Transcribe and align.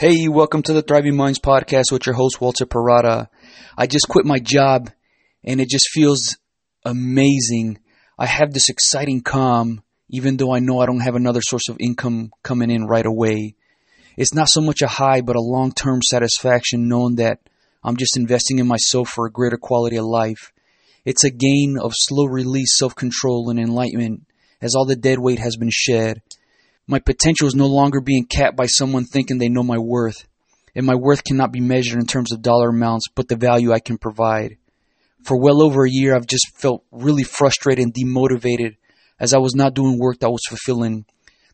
Hey, 0.00 0.28
welcome 0.28 0.62
to 0.62 0.72
the 0.72 0.80
Thriving 0.80 1.14
Minds 1.14 1.40
podcast 1.40 1.92
with 1.92 2.06
your 2.06 2.14
host, 2.14 2.40
Walter 2.40 2.64
Parada. 2.64 3.28
I 3.76 3.86
just 3.86 4.08
quit 4.08 4.24
my 4.24 4.38
job 4.38 4.88
and 5.44 5.60
it 5.60 5.68
just 5.68 5.90
feels 5.90 6.38
amazing. 6.86 7.80
I 8.18 8.24
have 8.24 8.54
this 8.54 8.70
exciting 8.70 9.20
calm, 9.20 9.82
even 10.08 10.38
though 10.38 10.54
I 10.54 10.60
know 10.60 10.80
I 10.80 10.86
don't 10.86 11.02
have 11.02 11.16
another 11.16 11.42
source 11.42 11.68
of 11.68 11.76
income 11.78 12.30
coming 12.42 12.70
in 12.70 12.86
right 12.86 13.04
away. 13.04 13.56
It's 14.16 14.32
not 14.32 14.48
so 14.48 14.62
much 14.62 14.80
a 14.80 14.86
high, 14.86 15.20
but 15.20 15.36
a 15.36 15.42
long 15.42 15.70
term 15.70 16.00
satisfaction 16.00 16.88
knowing 16.88 17.16
that 17.16 17.40
I'm 17.84 17.98
just 17.98 18.16
investing 18.16 18.58
in 18.58 18.66
myself 18.66 19.10
for 19.10 19.26
a 19.26 19.30
greater 19.30 19.58
quality 19.58 19.96
of 19.96 20.06
life. 20.06 20.50
It's 21.04 21.24
a 21.24 21.30
gain 21.30 21.76
of 21.78 21.92
slow 21.94 22.24
release, 22.24 22.74
self 22.74 22.94
control, 22.96 23.50
and 23.50 23.60
enlightenment 23.60 24.22
as 24.62 24.74
all 24.74 24.86
the 24.86 24.96
dead 24.96 25.18
weight 25.18 25.40
has 25.40 25.58
been 25.58 25.68
shed. 25.70 26.22
My 26.90 26.98
potential 26.98 27.46
is 27.46 27.54
no 27.54 27.68
longer 27.68 28.00
being 28.00 28.26
capped 28.26 28.56
by 28.56 28.66
someone 28.66 29.04
thinking 29.04 29.38
they 29.38 29.48
know 29.48 29.62
my 29.62 29.78
worth. 29.78 30.26
And 30.74 30.84
my 30.84 30.96
worth 30.96 31.22
cannot 31.22 31.52
be 31.52 31.60
measured 31.60 32.00
in 32.00 32.06
terms 32.08 32.32
of 32.32 32.42
dollar 32.42 32.70
amounts, 32.70 33.06
but 33.14 33.28
the 33.28 33.36
value 33.36 33.72
I 33.72 33.78
can 33.78 33.96
provide. 33.96 34.56
For 35.22 35.40
well 35.40 35.62
over 35.62 35.84
a 35.84 35.90
year, 35.90 36.16
I've 36.16 36.26
just 36.26 36.48
felt 36.56 36.84
really 36.90 37.22
frustrated 37.22 37.84
and 37.84 37.94
demotivated 37.94 38.74
as 39.20 39.32
I 39.32 39.38
was 39.38 39.54
not 39.54 39.74
doing 39.74 40.00
work 40.00 40.18
that 40.18 40.32
was 40.32 40.42
fulfilling. 40.48 41.04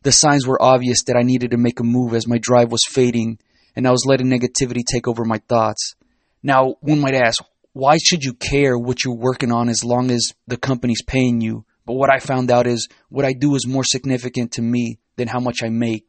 The 0.01 0.11
signs 0.11 0.47
were 0.47 0.59
obvious 0.59 1.03
that 1.05 1.15
I 1.15 1.21
needed 1.21 1.51
to 1.51 1.57
make 1.57 1.79
a 1.79 1.83
move 1.83 2.15
as 2.15 2.27
my 2.27 2.39
drive 2.39 2.71
was 2.71 2.81
fading 2.89 3.37
and 3.75 3.87
I 3.87 3.91
was 3.91 4.07
letting 4.07 4.31
negativity 4.31 4.81
take 4.83 5.07
over 5.07 5.23
my 5.23 5.37
thoughts. 5.47 5.93
Now, 6.41 6.77
one 6.79 6.99
might 6.99 7.13
ask, 7.13 7.43
why 7.73 7.99
should 7.99 8.23
you 8.23 8.33
care 8.33 8.75
what 8.75 9.03
you're 9.03 9.13
working 9.13 9.51
on 9.51 9.69
as 9.69 9.83
long 9.83 10.09
as 10.09 10.33
the 10.47 10.57
company's 10.57 11.03
paying 11.03 11.41
you? 11.41 11.63
But 11.85 11.93
what 11.93 12.09
I 12.11 12.17
found 12.17 12.49
out 12.49 12.65
is 12.65 12.89
what 13.09 13.23
I 13.23 13.33
do 13.33 13.53
is 13.53 13.67
more 13.67 13.83
significant 13.83 14.53
to 14.53 14.63
me 14.63 14.97
than 15.17 15.27
how 15.27 15.39
much 15.39 15.63
I 15.63 15.69
make. 15.69 16.07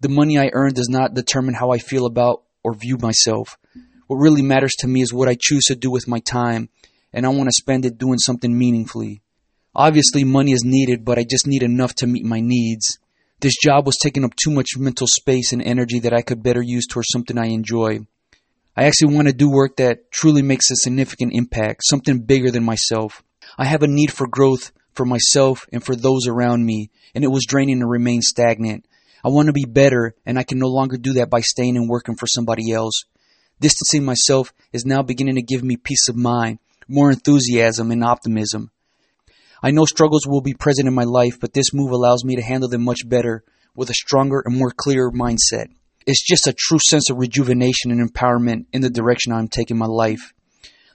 The 0.00 0.08
money 0.08 0.38
I 0.38 0.50
earn 0.52 0.72
does 0.72 0.88
not 0.88 1.14
determine 1.14 1.54
how 1.54 1.70
I 1.70 1.78
feel 1.78 2.06
about 2.06 2.44
or 2.62 2.74
view 2.74 2.96
myself. 3.00 3.58
What 4.06 4.16
really 4.16 4.42
matters 4.42 4.74
to 4.78 4.88
me 4.88 5.02
is 5.02 5.12
what 5.12 5.28
I 5.28 5.36
choose 5.38 5.64
to 5.64 5.74
do 5.74 5.90
with 5.90 6.08
my 6.08 6.20
time, 6.20 6.70
and 7.12 7.26
I 7.26 7.28
want 7.28 7.48
to 7.48 7.52
spend 7.52 7.84
it 7.84 7.98
doing 7.98 8.18
something 8.18 8.56
meaningfully. 8.56 9.22
Obviously, 9.74 10.24
money 10.24 10.52
is 10.52 10.64
needed, 10.64 11.04
but 11.04 11.18
I 11.18 11.24
just 11.28 11.46
need 11.46 11.62
enough 11.62 11.94
to 11.96 12.06
meet 12.06 12.24
my 12.24 12.40
needs. 12.40 12.98
This 13.40 13.56
job 13.62 13.86
was 13.86 13.96
taking 13.96 14.24
up 14.24 14.34
too 14.34 14.50
much 14.50 14.76
mental 14.76 15.06
space 15.06 15.52
and 15.52 15.62
energy 15.62 16.00
that 16.00 16.12
I 16.12 16.22
could 16.22 16.42
better 16.42 16.62
use 16.62 16.86
towards 16.86 17.08
something 17.12 17.38
I 17.38 17.46
enjoy. 17.46 18.00
I 18.76 18.84
actually 18.84 19.14
want 19.14 19.28
to 19.28 19.34
do 19.34 19.50
work 19.50 19.76
that 19.76 20.10
truly 20.10 20.42
makes 20.42 20.70
a 20.70 20.76
significant 20.76 21.32
impact, 21.34 21.82
something 21.84 22.20
bigger 22.20 22.50
than 22.50 22.64
myself. 22.64 23.22
I 23.56 23.64
have 23.64 23.82
a 23.82 23.88
need 23.88 24.12
for 24.12 24.26
growth 24.26 24.72
for 24.98 25.06
myself 25.06 25.64
and 25.72 25.82
for 25.82 25.94
those 25.94 26.26
around 26.26 26.66
me, 26.66 26.90
and 27.14 27.22
it 27.22 27.30
was 27.30 27.46
draining 27.46 27.78
to 27.78 27.86
remain 27.86 28.20
stagnant. 28.20 28.84
I 29.24 29.28
want 29.28 29.46
to 29.46 29.52
be 29.52 29.64
better, 29.64 30.16
and 30.26 30.36
I 30.36 30.42
can 30.42 30.58
no 30.58 30.66
longer 30.66 30.96
do 30.96 31.12
that 31.14 31.30
by 31.30 31.40
staying 31.40 31.76
and 31.76 31.88
working 31.88 32.16
for 32.16 32.26
somebody 32.26 32.72
else. 32.72 33.04
Distancing 33.60 34.04
myself 34.04 34.52
is 34.72 34.84
now 34.84 35.02
beginning 35.02 35.36
to 35.36 35.42
give 35.42 35.62
me 35.62 35.76
peace 35.76 36.08
of 36.08 36.16
mind, 36.16 36.58
more 36.88 37.12
enthusiasm, 37.12 37.92
and 37.92 38.02
optimism. 38.02 38.72
I 39.62 39.70
know 39.70 39.84
struggles 39.84 40.26
will 40.26 40.40
be 40.40 40.54
present 40.54 40.88
in 40.88 40.94
my 40.94 41.04
life, 41.04 41.38
but 41.40 41.52
this 41.52 41.72
move 41.72 41.92
allows 41.92 42.24
me 42.24 42.34
to 42.34 42.42
handle 42.42 42.68
them 42.68 42.82
much 42.82 43.08
better 43.08 43.44
with 43.76 43.90
a 43.90 43.94
stronger 43.94 44.42
and 44.44 44.58
more 44.58 44.72
clear 44.76 45.12
mindset. 45.12 45.68
It's 46.06 46.26
just 46.26 46.48
a 46.48 46.54
true 46.56 46.78
sense 46.88 47.08
of 47.08 47.18
rejuvenation 47.18 47.92
and 47.92 48.00
empowerment 48.00 48.66
in 48.72 48.82
the 48.82 48.90
direction 48.90 49.32
I'm 49.32 49.46
taking 49.46 49.78
my 49.78 49.86
life. 49.86 50.32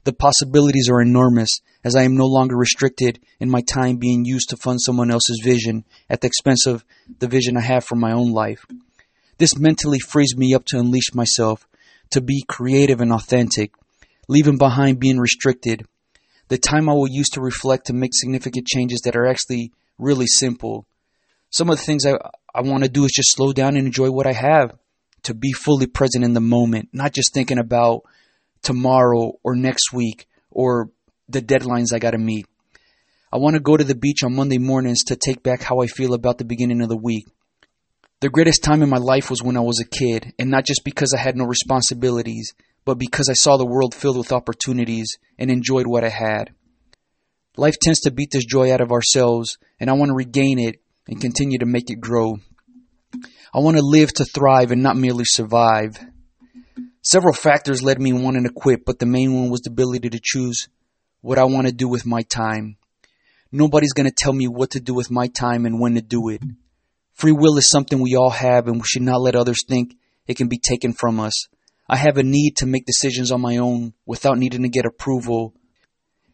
The 0.05 0.13
possibilities 0.13 0.89
are 0.89 1.01
enormous 1.01 1.49
as 1.83 1.95
I 1.95 2.03
am 2.03 2.15
no 2.15 2.25
longer 2.25 2.57
restricted 2.57 3.19
in 3.39 3.49
my 3.49 3.61
time 3.61 3.97
being 3.97 4.25
used 4.25 4.49
to 4.49 4.57
fund 4.57 4.81
someone 4.81 5.09
else's 5.09 5.41
vision 5.43 5.85
at 6.09 6.21
the 6.21 6.27
expense 6.27 6.65
of 6.65 6.83
the 7.19 7.27
vision 7.27 7.55
I 7.57 7.61
have 7.61 7.85
for 7.85 7.95
my 7.95 8.11
own 8.11 8.31
life. 8.31 8.65
This 9.37 9.57
mentally 9.57 9.99
frees 9.99 10.35
me 10.35 10.53
up 10.53 10.65
to 10.65 10.79
unleash 10.79 11.13
myself, 11.13 11.67
to 12.11 12.21
be 12.21 12.43
creative 12.47 13.01
and 13.01 13.11
authentic, 13.11 13.71
leaving 14.27 14.57
behind 14.57 14.99
being 14.99 15.19
restricted. 15.19 15.85
The 16.49 16.57
time 16.57 16.89
I 16.89 16.93
will 16.93 17.07
use 17.07 17.29
to 17.29 17.41
reflect 17.41 17.87
to 17.87 17.93
make 17.93 18.11
significant 18.13 18.67
changes 18.67 19.01
that 19.01 19.15
are 19.15 19.25
actually 19.25 19.71
really 19.97 20.27
simple. 20.27 20.85
Some 21.49 21.69
of 21.69 21.77
the 21.77 21.83
things 21.83 22.05
I, 22.05 22.17
I 22.53 22.61
want 22.61 22.83
to 22.83 22.89
do 22.89 23.05
is 23.05 23.11
just 23.11 23.33
slow 23.33 23.53
down 23.53 23.77
and 23.77 23.87
enjoy 23.87 24.11
what 24.11 24.27
I 24.27 24.33
have 24.33 24.77
to 25.23 25.33
be 25.33 25.53
fully 25.53 25.87
present 25.87 26.23
in 26.23 26.33
the 26.33 26.41
moment, 26.41 26.89
not 26.91 27.13
just 27.13 27.33
thinking 27.33 27.57
about 27.57 28.03
tomorrow 28.63 29.33
or 29.43 29.55
next 29.55 29.93
week 29.93 30.27
or 30.49 30.89
the 31.29 31.41
deadlines 31.41 31.93
I 31.93 31.99
got 31.99 32.11
to 32.11 32.17
meet. 32.17 32.47
I 33.31 33.37
want 33.37 33.55
to 33.55 33.59
go 33.59 33.75
to 33.75 33.83
the 33.83 33.95
beach 33.95 34.23
on 34.23 34.35
Monday 34.35 34.57
mornings 34.57 35.03
to 35.05 35.15
take 35.15 35.43
back 35.43 35.63
how 35.63 35.81
I 35.81 35.87
feel 35.87 36.13
about 36.13 36.37
the 36.37 36.45
beginning 36.45 36.81
of 36.81 36.89
the 36.89 36.97
week. 36.97 37.25
The 38.21 38.29
greatest 38.29 38.63
time 38.63 38.81
in 38.81 38.89
my 38.89 38.97
life 38.97 39.29
was 39.29 39.43
when 39.43 39.57
I 39.57 39.61
was 39.61 39.79
a 39.79 39.85
kid, 39.85 40.33
and 40.39 40.49
not 40.49 40.65
just 40.65 40.83
because 40.85 41.13
I 41.13 41.19
had 41.19 41.35
no 41.35 41.45
responsibilities, 41.45 42.53
but 42.85 42.99
because 42.99 43.27
I 43.29 43.33
saw 43.33 43.57
the 43.57 43.65
world 43.65 43.95
filled 43.95 44.17
with 44.17 44.31
opportunities 44.31 45.17
and 45.37 45.49
enjoyed 45.49 45.87
what 45.87 46.03
I 46.03 46.09
had. 46.09 46.53
Life 47.57 47.75
tends 47.81 48.01
to 48.01 48.11
beat 48.11 48.31
this 48.31 48.45
joy 48.45 48.73
out 48.73 48.81
of 48.81 48.91
ourselves, 48.91 49.57
and 49.79 49.89
I 49.89 49.93
want 49.93 50.09
to 50.09 50.15
regain 50.15 50.59
it 50.59 50.75
and 51.07 51.19
continue 51.19 51.57
to 51.59 51.65
make 51.65 51.89
it 51.89 51.99
grow. 51.99 52.37
I 53.53 53.59
want 53.59 53.77
to 53.77 53.83
live 53.83 54.13
to 54.13 54.25
thrive 54.25 54.71
and 54.71 54.81
not 54.81 54.95
merely 54.95 55.25
survive. 55.25 55.97
Several 57.05 57.33
factors 57.33 57.83
led 57.83 57.99
me 57.99 58.13
wanting 58.13 58.45
to 58.45 58.49
quit, 58.49 58.85
but 58.85 58.99
the 58.99 59.05
main 59.05 59.35
one 59.35 59.49
was 59.49 59.59
the 59.59 59.69
ability 59.69 60.09
to 60.09 60.21
choose 60.23 60.69
what 61.19 61.37
I 61.37 61.43
want 61.43 61.67
to 61.67 61.73
do 61.73 61.89
with 61.89 62.05
my 62.05 62.21
time. 62.21 62.77
Nobody's 63.51 63.91
going 63.91 64.09
to 64.09 64.15
tell 64.17 64.31
me 64.31 64.47
what 64.47 64.71
to 64.71 64.79
do 64.79 64.93
with 64.93 65.11
my 65.11 65.27
time 65.27 65.65
and 65.65 65.81
when 65.81 65.95
to 65.95 66.01
do 66.01 66.29
it. 66.29 66.41
Free 67.13 67.33
will 67.33 67.57
is 67.57 67.69
something 67.69 67.99
we 67.99 68.15
all 68.15 68.29
have, 68.29 68.67
and 68.67 68.77
we 68.77 68.83
should 68.85 69.01
not 69.01 69.19
let 69.19 69.35
others 69.35 69.65
think 69.67 69.97
it 70.27 70.37
can 70.37 70.47
be 70.47 70.57
taken 70.57 70.93
from 70.93 71.19
us. 71.19 71.33
I 71.89 71.97
have 71.97 72.17
a 72.17 72.23
need 72.23 72.55
to 72.57 72.65
make 72.65 72.85
decisions 72.85 73.33
on 73.33 73.41
my 73.41 73.57
own 73.57 73.93
without 74.05 74.37
needing 74.37 74.63
to 74.63 74.69
get 74.69 74.85
approval. 74.85 75.53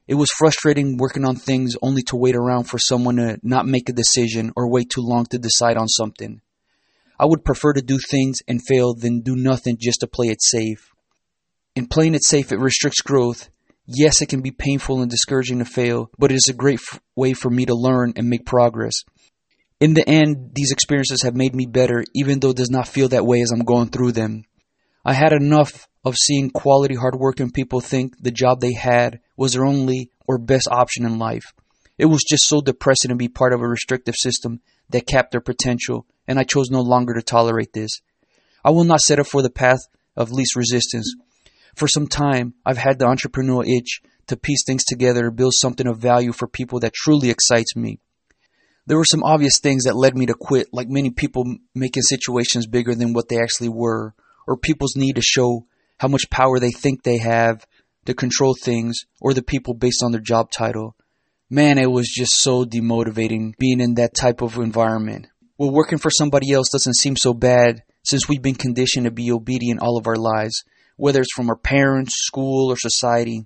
It 0.08 0.16
was 0.16 0.30
frustrating 0.38 0.98
working 0.98 1.26
on 1.26 1.36
things 1.36 1.76
only 1.82 2.04
to 2.04 2.16
wait 2.16 2.36
around 2.36 2.66
for 2.66 2.78
someone 2.78 3.16
to 3.16 3.40
not 3.42 3.66
make 3.66 3.90
a 3.90 3.94
decision 3.94 4.52
or 4.56 4.70
wait 4.70 4.92
too 4.92 5.02
long 5.02 5.26
to 5.32 5.40
decide 5.40 5.78
on 5.78 5.88
something. 5.88 6.42
I 7.20 7.26
would 7.26 7.44
prefer 7.44 7.74
to 7.74 7.82
do 7.82 7.98
things 7.98 8.40
and 8.48 8.66
fail 8.66 8.94
than 8.94 9.22
do 9.22 9.36
nothing 9.36 9.78
just 9.78 10.00
to 10.00 10.08
play 10.08 10.28
it 10.28 10.42
safe. 10.42 10.92
In 11.76 11.88
playing 11.88 12.16
it 12.16 12.24
safe, 12.24 12.52
it 12.52 12.60
restricts 12.60 13.02
growth. 13.02 13.50
Yes, 13.86 14.22
it 14.22 14.30
can 14.30 14.42
be 14.42 14.52
painful 14.52 15.02
and 15.02 15.12
discouraging 15.12 15.60
to 15.60 15.66
fail, 15.66 16.10
but 16.18 16.32
it 16.32 16.36
is 16.36 16.48
a 16.50 16.54
great 16.54 16.80
f- 16.80 17.02
way 17.16 17.34
for 17.34 17.50
me 17.50 17.66
to 17.66 17.76
learn 17.76 18.14
and 18.16 18.30
make 18.30 18.46
progress. 18.46 18.94
In 19.80 19.96
the 19.96 20.08
end, 20.08 20.52
these 20.54 20.72
experiences 20.72 21.24
have 21.24 21.36
made 21.36 21.56
me 21.56 21.66
better, 21.66 22.04
even 22.14 22.40
though 22.40 22.52
it 22.52 22.58
does 22.58 22.70
not 22.70 22.88
feel 22.88 23.10
that 23.10 23.26
way 23.26 23.42
as 23.42 23.52
I'm 23.52 23.64
going 23.64 23.90
through 23.90 24.14
them. 24.14 24.44
I 25.06 25.14
had 25.14 25.34
enough 25.34 25.88
of 26.06 26.16
seeing 26.16 26.50
quality, 26.50 26.96
hardworking 26.96 27.52
people 27.52 27.82
think 27.82 28.14
the 28.20 28.32
job 28.32 28.62
they 28.62 28.74
had 28.74 29.20
was 29.36 29.54
their 29.54 29.66
only 29.66 30.12
or 30.28 30.38
best 30.38 30.68
option 30.72 31.06
in 31.06 31.18
life. 31.18 31.54
It 31.98 32.06
was 32.06 32.24
just 32.30 32.48
so 32.48 32.62
depressing 32.62 33.10
to 33.10 33.16
be 33.16 33.28
part 33.28 33.54
of 33.54 33.62
a 33.62 33.68
restrictive 33.68 34.16
system 34.18 34.62
that 34.90 35.08
capped 35.08 35.32
their 35.32 35.42
potential 35.42 36.06
and 36.30 36.40
I 36.40 36.44
chose 36.44 36.70
no 36.70 36.82
longer 36.82 37.16
to 37.16 37.24
tolerate 37.24 37.74
this. 37.74 37.90
I 38.64 38.70
will 38.70 38.84
not 38.84 39.00
set 39.00 39.20
up 39.20 39.26
for 39.26 39.42
the 39.42 39.50
path 39.50 39.80
of 40.16 40.32
least 40.32 40.56
resistance. 40.56 41.16
For 41.76 41.88
some 41.88 42.06
time, 42.06 42.54
I've 42.64 42.78
had 42.78 43.00
the 43.00 43.06
entrepreneurial 43.06 43.68
itch 43.68 44.02
to 44.28 44.38
piece 44.38 44.64
things 44.64 44.84
together 44.86 45.28
and 45.28 45.36
build 45.36 45.54
something 45.56 45.88
of 45.88 45.98
value 45.98 46.32
for 46.32 46.48
people 46.48 46.80
that 46.82 46.94
truly 46.94 47.32
excites 47.32 47.76
me. 47.76 48.00
There 48.86 48.98
were 48.98 49.06
some 49.06 49.24
obvious 49.24 49.60
things 49.60 49.86
that 49.86 49.96
led 49.96 50.16
me 50.16 50.28
to 50.28 50.36
quit, 50.36 50.68
like 50.72 50.88
many 50.88 51.10
people 51.10 51.46
making 51.74 52.04
situations 52.04 52.68
bigger 52.68 52.94
than 52.94 53.14
what 53.14 53.28
they 53.28 53.42
actually 53.42 53.70
were, 53.70 54.14
or 54.48 54.56
people's 54.56 54.96
need 54.96 55.16
to 55.16 55.22
show 55.24 55.66
how 55.98 56.10
much 56.10 56.30
power 56.30 56.60
they 56.60 56.72
think 56.72 57.02
they 57.02 57.18
have 57.18 57.66
to 58.06 58.14
control 58.14 58.54
things, 58.54 59.00
or 59.20 59.34
the 59.34 59.42
people 59.42 59.74
based 59.74 60.04
on 60.04 60.12
their 60.12 60.22
job 60.22 60.52
title. 60.52 60.96
Man, 61.50 61.80
it 61.80 61.90
was 61.90 62.08
just 62.08 62.34
so 62.34 62.66
demotivating 62.66 63.58
being 63.58 63.80
in 63.80 63.96
that 63.96 64.14
type 64.14 64.44
of 64.44 64.58
environment. 64.58 65.28
Well, 65.60 65.72
working 65.72 65.98
for 65.98 66.10
somebody 66.10 66.54
else 66.54 66.70
doesn't 66.70 66.96
seem 66.96 67.18
so 67.18 67.34
bad 67.34 67.84
since 68.02 68.30
we've 68.30 68.42
been 68.42 68.56
conditioned 68.56 69.04
to 69.04 69.12
be 69.12 69.30
obedient 69.30 69.82
all 69.82 69.98
of 69.98 70.08
our 70.08 70.16
lives, 70.16 70.64
whether 70.96 71.20
it's 71.20 71.34
from 71.36 71.50
our 71.50 71.58
parents, 71.58 72.14
school, 72.16 72.72
or 72.72 72.78
society. 72.78 73.46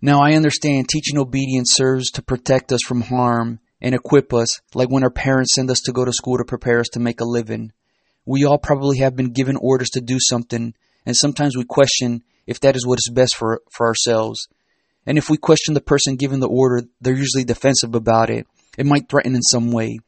Now, 0.00 0.20
I 0.20 0.32
understand 0.32 0.88
teaching 0.88 1.18
obedience 1.18 1.72
serves 1.72 2.10
to 2.10 2.22
protect 2.22 2.72
us 2.72 2.80
from 2.84 3.02
harm 3.02 3.60
and 3.80 3.94
equip 3.94 4.34
us, 4.34 4.60
like 4.74 4.90
when 4.90 5.04
our 5.04 5.10
parents 5.10 5.54
send 5.54 5.70
us 5.70 5.78
to 5.82 5.92
go 5.92 6.04
to 6.04 6.12
school 6.12 6.36
to 6.38 6.44
prepare 6.44 6.80
us 6.80 6.88
to 6.94 6.98
make 6.98 7.20
a 7.20 7.24
living. 7.24 7.70
We 8.26 8.44
all 8.44 8.58
probably 8.58 8.98
have 8.98 9.14
been 9.14 9.30
given 9.32 9.56
orders 9.56 9.90
to 9.90 10.00
do 10.00 10.18
something, 10.18 10.74
and 11.06 11.16
sometimes 11.16 11.56
we 11.56 11.64
question 11.64 12.24
if 12.44 12.58
that 12.58 12.74
is 12.74 12.84
what 12.84 12.98
is 12.98 13.08
best 13.14 13.36
for, 13.36 13.62
for 13.70 13.86
ourselves. 13.86 14.48
And 15.06 15.16
if 15.16 15.30
we 15.30 15.36
question 15.36 15.74
the 15.74 15.80
person 15.80 16.16
giving 16.16 16.40
the 16.40 16.48
order, 16.48 16.88
they're 17.00 17.14
usually 17.14 17.44
defensive 17.44 17.94
about 17.94 18.30
it. 18.30 18.48
It 18.76 18.86
might 18.86 19.08
threaten 19.08 19.36
in 19.36 19.42
some 19.42 19.70
way. 19.70 20.00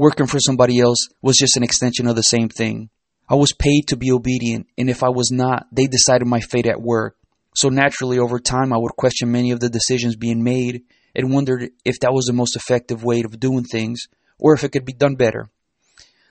Working 0.00 0.26
for 0.26 0.40
somebody 0.40 0.80
else 0.80 1.10
was 1.20 1.36
just 1.36 1.58
an 1.58 1.62
extension 1.62 2.06
of 2.06 2.16
the 2.16 2.22
same 2.22 2.48
thing. 2.48 2.88
I 3.28 3.34
was 3.34 3.52
paid 3.52 3.82
to 3.88 3.98
be 3.98 4.10
obedient, 4.10 4.66
and 4.78 4.88
if 4.88 5.02
I 5.02 5.10
was 5.10 5.30
not, 5.30 5.66
they 5.70 5.88
decided 5.88 6.26
my 6.26 6.40
fate 6.40 6.64
at 6.64 6.80
work. 6.80 7.18
So 7.54 7.68
naturally, 7.68 8.18
over 8.18 8.38
time, 8.38 8.72
I 8.72 8.78
would 8.78 8.96
question 8.96 9.30
many 9.30 9.50
of 9.50 9.60
the 9.60 9.68
decisions 9.68 10.16
being 10.16 10.42
made 10.42 10.84
and 11.14 11.30
wondered 11.30 11.68
if 11.84 12.00
that 12.00 12.14
was 12.14 12.24
the 12.24 12.32
most 12.32 12.56
effective 12.56 13.04
way 13.04 13.20
of 13.20 13.38
doing 13.38 13.62
things 13.62 14.06
or 14.38 14.54
if 14.54 14.64
it 14.64 14.70
could 14.70 14.86
be 14.86 14.94
done 14.94 15.16
better. 15.16 15.50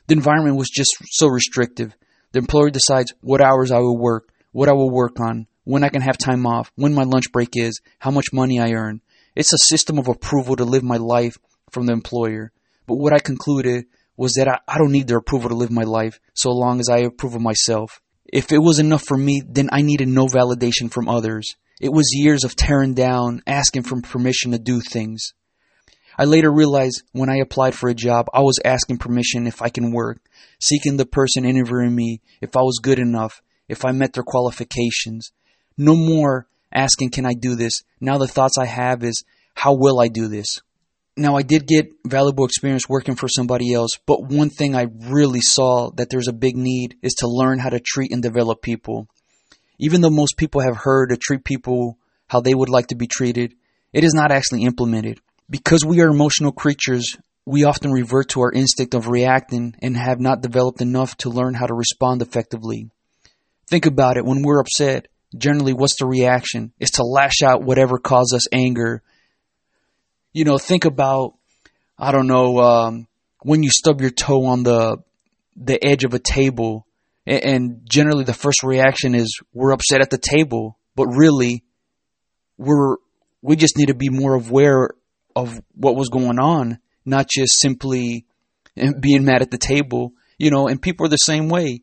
The 0.08 0.16
environment 0.16 0.58
was 0.58 0.72
just 0.72 0.90
so 1.12 1.28
restrictive, 1.28 1.96
The 2.32 2.40
employer 2.40 2.72
decides 2.72 3.14
what 3.22 3.40
hours 3.40 3.70
I 3.70 3.78
will 3.78 4.00
work, 4.00 4.34
what 4.52 4.68
I 4.68 4.74
will 4.74 4.90
work 4.90 5.20
on, 5.20 5.46
when 5.64 5.84
I 5.84 5.90
can 5.90 6.02
have 6.02 6.18
time 6.18 6.48
off, 6.48 6.72
when 6.74 6.96
my 6.96 7.04
lunch 7.04 7.32
break 7.32 7.50
is, 7.54 7.80
how 8.00 8.10
much 8.10 8.34
money 8.34 8.60
I 8.60 8.72
earn. 8.72 9.02
It's 9.36 9.54
a 9.54 9.68
system 9.70 10.00
of 10.00 10.08
approval 10.08 10.56
to 10.56 10.66
live 10.66 10.82
my 10.82 10.98
life 10.98 11.38
from 11.70 11.86
the 11.86 11.94
employer. 11.94 12.52
But 12.90 12.98
what 12.98 13.14
I 13.14 13.20
concluded 13.20 13.86
was 14.18 14.34
that 14.34 14.48
I, 14.48 14.58
I 14.68 14.80
don't 14.80 14.92
need 14.92 15.08
their 15.08 15.20
approval 15.20 15.50
to 15.50 15.56
live 15.56 15.70
my 15.70 15.84
life 15.84 16.20
so 16.34 16.50
long 16.50 16.80
as 16.80 16.90
I 16.90 17.02
approve 17.02 17.36
of 17.36 17.42
myself. 17.42 18.02
If 18.26 18.52
it 18.52 18.58
was 18.58 18.80
enough 18.80 19.04
for 19.08 19.16
me, 19.16 19.44
then 19.48 19.70
I 19.72 19.84
needed 19.84 20.08
no 20.08 20.26
validation 20.26 20.92
from 20.92 21.08
others. 21.08 21.48
It 21.80 21.94
was 21.94 22.10
years 22.12 22.44
of 22.44 22.56
tearing 22.56 22.96
down, 22.96 23.44
asking 23.46 23.84
for 23.84 24.02
permission 24.02 24.54
to 24.54 24.58
do 24.58 24.82
things. 24.82 25.34
I 26.18 26.26
later 26.26 26.52
realized 26.52 27.04
when 27.12 27.30
I 27.30 27.36
applied 27.36 27.76
for 27.76 27.90
a 27.90 27.94
job, 27.94 28.26
I 28.34 28.40
was 28.40 28.58
asking 28.66 28.98
permission 28.98 29.46
if 29.46 29.62
I 29.62 29.70
can 29.70 29.92
work, 29.92 30.20
seeking 30.60 30.98
the 30.98 31.06
person 31.06 31.46
interviewing 31.46 31.94
me 31.94 32.22
if 32.42 32.58
I 32.58 32.62
was 32.62 32.80
good 32.82 32.98
enough, 32.98 33.44
if 33.68 33.86
I 33.86 33.92
met 33.92 34.14
their 34.14 34.24
qualifications. 34.24 35.32
No 35.78 35.96
more 35.96 36.48
asking, 36.74 37.12
can 37.12 37.28
I 37.28 37.36
do 37.36 37.54
this? 37.54 37.84
Now 38.02 38.18
the 38.18 38.28
thoughts 38.28 38.58
I 38.58 38.66
have 38.66 39.04
is, 39.04 39.24
how 39.54 39.76
will 39.76 40.00
I 40.00 40.08
do 40.08 40.28
this? 40.28 40.60
Now 41.20 41.36
I 41.36 41.42
did 41.42 41.68
get 41.68 41.92
valuable 42.06 42.46
experience 42.46 42.88
working 42.88 43.16
for 43.16 43.28
somebody 43.28 43.74
else, 43.74 43.92
but 44.06 44.24
one 44.24 44.50
thing 44.50 44.74
I 44.74 44.86
really 45.10 45.42
saw 45.42 45.92
that 45.98 46.10
there's 46.10 46.30
a 46.30 46.34
big 46.34 46.56
need 46.56 46.96
is 47.02 47.16
to 47.16 47.28
learn 47.28 47.60
how 47.60 47.68
to 47.68 47.82
treat 47.82 48.14
and 48.14 48.24
develop 48.24 48.62
people. 48.62 49.06
Even 49.78 50.00
though 50.00 50.10
most 50.10 50.38
people 50.38 50.62
have 50.62 50.78
heard 50.78 51.10
to 51.10 51.18
treat 51.18 51.44
people 51.44 51.98
how 52.28 52.40
they 52.40 52.56
would 52.56 52.70
like 52.70 52.88
to 52.88 52.96
be 52.96 53.06
treated, 53.06 53.54
it 53.92 54.06
is 54.06 54.14
not 54.14 54.32
actually 54.32 54.64
implemented. 54.64 55.20
Because 55.50 55.84
we 55.86 56.00
are 56.00 56.08
emotional 56.08 56.54
creatures, 56.54 57.18
we 57.46 57.66
often 57.66 57.92
revert 57.92 58.30
to 58.30 58.40
our 58.40 58.54
instinct 58.54 58.94
of 58.94 59.10
reacting 59.10 59.76
and 59.82 59.98
have 59.98 60.22
not 60.22 60.42
developed 60.42 60.80
enough 60.80 61.18
to 61.18 61.30
learn 61.30 61.54
how 61.54 61.66
to 61.66 61.74
respond 61.74 62.22
effectively. 62.22 62.92
Think 63.70 63.86
about 63.86 64.16
it 64.16 64.24
when 64.24 64.42
we're 64.42 64.62
upset. 64.62 65.10
Generally, 65.38 65.74
what's 65.74 66.00
the 66.00 66.08
reaction? 66.08 66.72
Is 66.80 66.92
to 66.92 67.04
lash 67.04 67.42
out 67.44 67.62
whatever 67.62 67.98
caused 67.98 68.34
us 68.34 68.48
anger. 68.54 69.04
You 70.32 70.46
know, 70.46 70.58
think 70.58 70.86
about, 70.86 71.34
I 71.98 72.12
don't 72.12 72.28
know, 72.28 72.60
um, 72.60 73.08
when 73.42 73.64
you 73.64 73.70
stub 73.72 74.02
your 74.02 74.12
toe 74.12 74.46
on 74.46 74.64
the 74.64 74.98
the 75.56 75.84
edge 75.84 76.04
of 76.06 76.14
a 76.14 76.20
table, 76.20 76.86
and 77.26 77.82
generally 77.84 78.24
the 78.24 78.34
first 78.34 78.64
reaction 78.64 79.14
is 79.14 79.40
we're 79.54 79.72
upset 79.72 80.02
at 80.02 80.10
the 80.10 80.18
table, 80.18 80.78
but 80.96 81.08
really, 81.08 81.64
we're 82.58 82.98
we 83.42 83.56
just 83.56 83.78
need 83.78 83.88
to 83.88 83.94
be 83.94 84.10
more 84.10 84.36
aware 84.36 84.90
of 85.36 85.60
what 85.74 85.96
was 85.96 86.10
going 86.10 86.40
on, 86.40 86.80
not 87.06 87.28
just 87.30 87.60
simply 87.60 88.26
being 89.00 89.26
mad 89.26 89.42
at 89.42 89.52
the 89.52 89.58
table, 89.58 90.14
you 90.38 90.52
know, 90.52 90.68
and 90.68 90.82
people 90.82 91.06
are 91.06 91.10
the 91.10 91.18
same 91.18 91.50
way. 91.50 91.82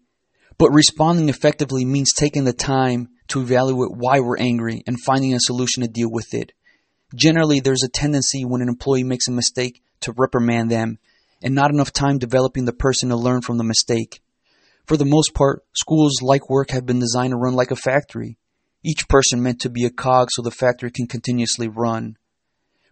But 0.58 0.70
responding 0.70 1.28
effectively 1.28 1.84
means 1.84 2.12
taking 2.12 2.44
the 2.44 2.52
time 2.52 3.08
to 3.28 3.40
evaluate 3.40 3.90
why 3.92 4.20
we're 4.20 4.38
angry 4.38 4.82
and 4.86 5.00
finding 5.00 5.34
a 5.34 5.40
solution 5.40 5.82
to 5.82 5.88
deal 5.88 6.10
with 6.10 6.32
it. 6.32 6.52
Generally, 7.14 7.60
there's 7.60 7.84
a 7.84 7.88
tendency 7.88 8.44
when 8.44 8.62
an 8.62 8.68
employee 8.68 9.04
makes 9.04 9.28
a 9.28 9.32
mistake 9.32 9.82
to 10.00 10.12
reprimand 10.16 10.70
them 10.70 10.98
and 11.42 11.54
not 11.54 11.70
enough 11.70 11.92
time 11.92 12.18
developing 12.18 12.64
the 12.64 12.72
person 12.72 13.10
to 13.10 13.16
learn 13.16 13.42
from 13.42 13.58
the 13.58 13.64
mistake. 13.64 14.20
For 14.86 14.96
the 14.96 15.04
most 15.04 15.34
part, 15.34 15.64
schools 15.74 16.20
like 16.22 16.50
work 16.50 16.70
have 16.70 16.86
been 16.86 16.98
designed 16.98 17.32
to 17.32 17.36
run 17.36 17.54
like 17.54 17.70
a 17.70 17.76
factory. 17.76 18.38
Each 18.84 19.08
person 19.08 19.42
meant 19.42 19.60
to 19.60 19.70
be 19.70 19.84
a 19.84 19.90
cog 19.90 20.28
so 20.30 20.42
the 20.42 20.50
factory 20.50 20.90
can 20.90 21.06
continuously 21.06 21.68
run. 21.68 22.16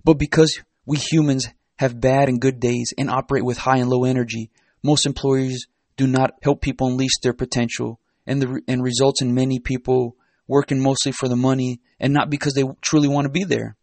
But 0.05 0.19
because 0.19 0.61
we 0.87 0.99
humans 0.99 1.49
have 1.79 2.01
bad 2.01 2.29
and 2.29 2.41
good 2.41 2.61
days 2.61 2.93
and 2.97 3.11
operate 3.11 3.45
with 3.45 3.59
high 3.59 3.79
and 3.79 3.89
low 3.89 4.05
energy, 4.05 4.51
most 4.83 5.07
employers 5.07 5.67
do 5.97 6.07
not 6.07 6.33
help 6.43 6.61
people 6.61 6.89
unleash 6.89 7.19
their 7.23 7.33
potential 7.33 8.01
and 8.27 8.41
the 8.41 8.61
and 8.67 8.83
results 8.83 9.23
in 9.23 9.35
many 9.35 9.59
people 9.59 10.17
working 10.47 10.81
mostly 10.81 11.13
for 11.13 11.29
the 11.29 11.37
money 11.37 11.81
and 11.99 12.13
not 12.13 12.31
because 12.31 12.55
they 12.55 12.65
truly 12.81 13.09
want 13.09 13.25
to 13.25 13.31
be 13.31 13.45
there. 13.45 13.77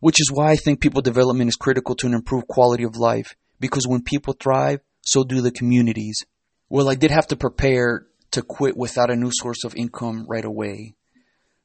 Which 0.00 0.20
is 0.20 0.30
why 0.32 0.50
I 0.50 0.56
think 0.56 0.80
people 0.80 1.02
development 1.02 1.48
is 1.48 1.56
critical 1.56 1.94
to 1.96 2.06
an 2.06 2.14
improved 2.14 2.46
quality 2.48 2.84
of 2.84 2.96
life 2.96 3.34
because 3.60 3.86
when 3.86 4.02
people 4.02 4.34
thrive, 4.34 4.80
so 5.00 5.24
do 5.24 5.40
the 5.40 5.50
communities. 5.50 6.24
Well, 6.68 6.88
I 6.88 6.94
did 6.94 7.10
have 7.10 7.26
to 7.28 7.36
prepare 7.36 8.06
to 8.32 8.42
quit 8.42 8.76
without 8.76 9.10
a 9.10 9.16
new 9.16 9.30
source 9.32 9.64
of 9.64 9.74
income 9.74 10.26
right 10.28 10.44
away. 10.44 10.94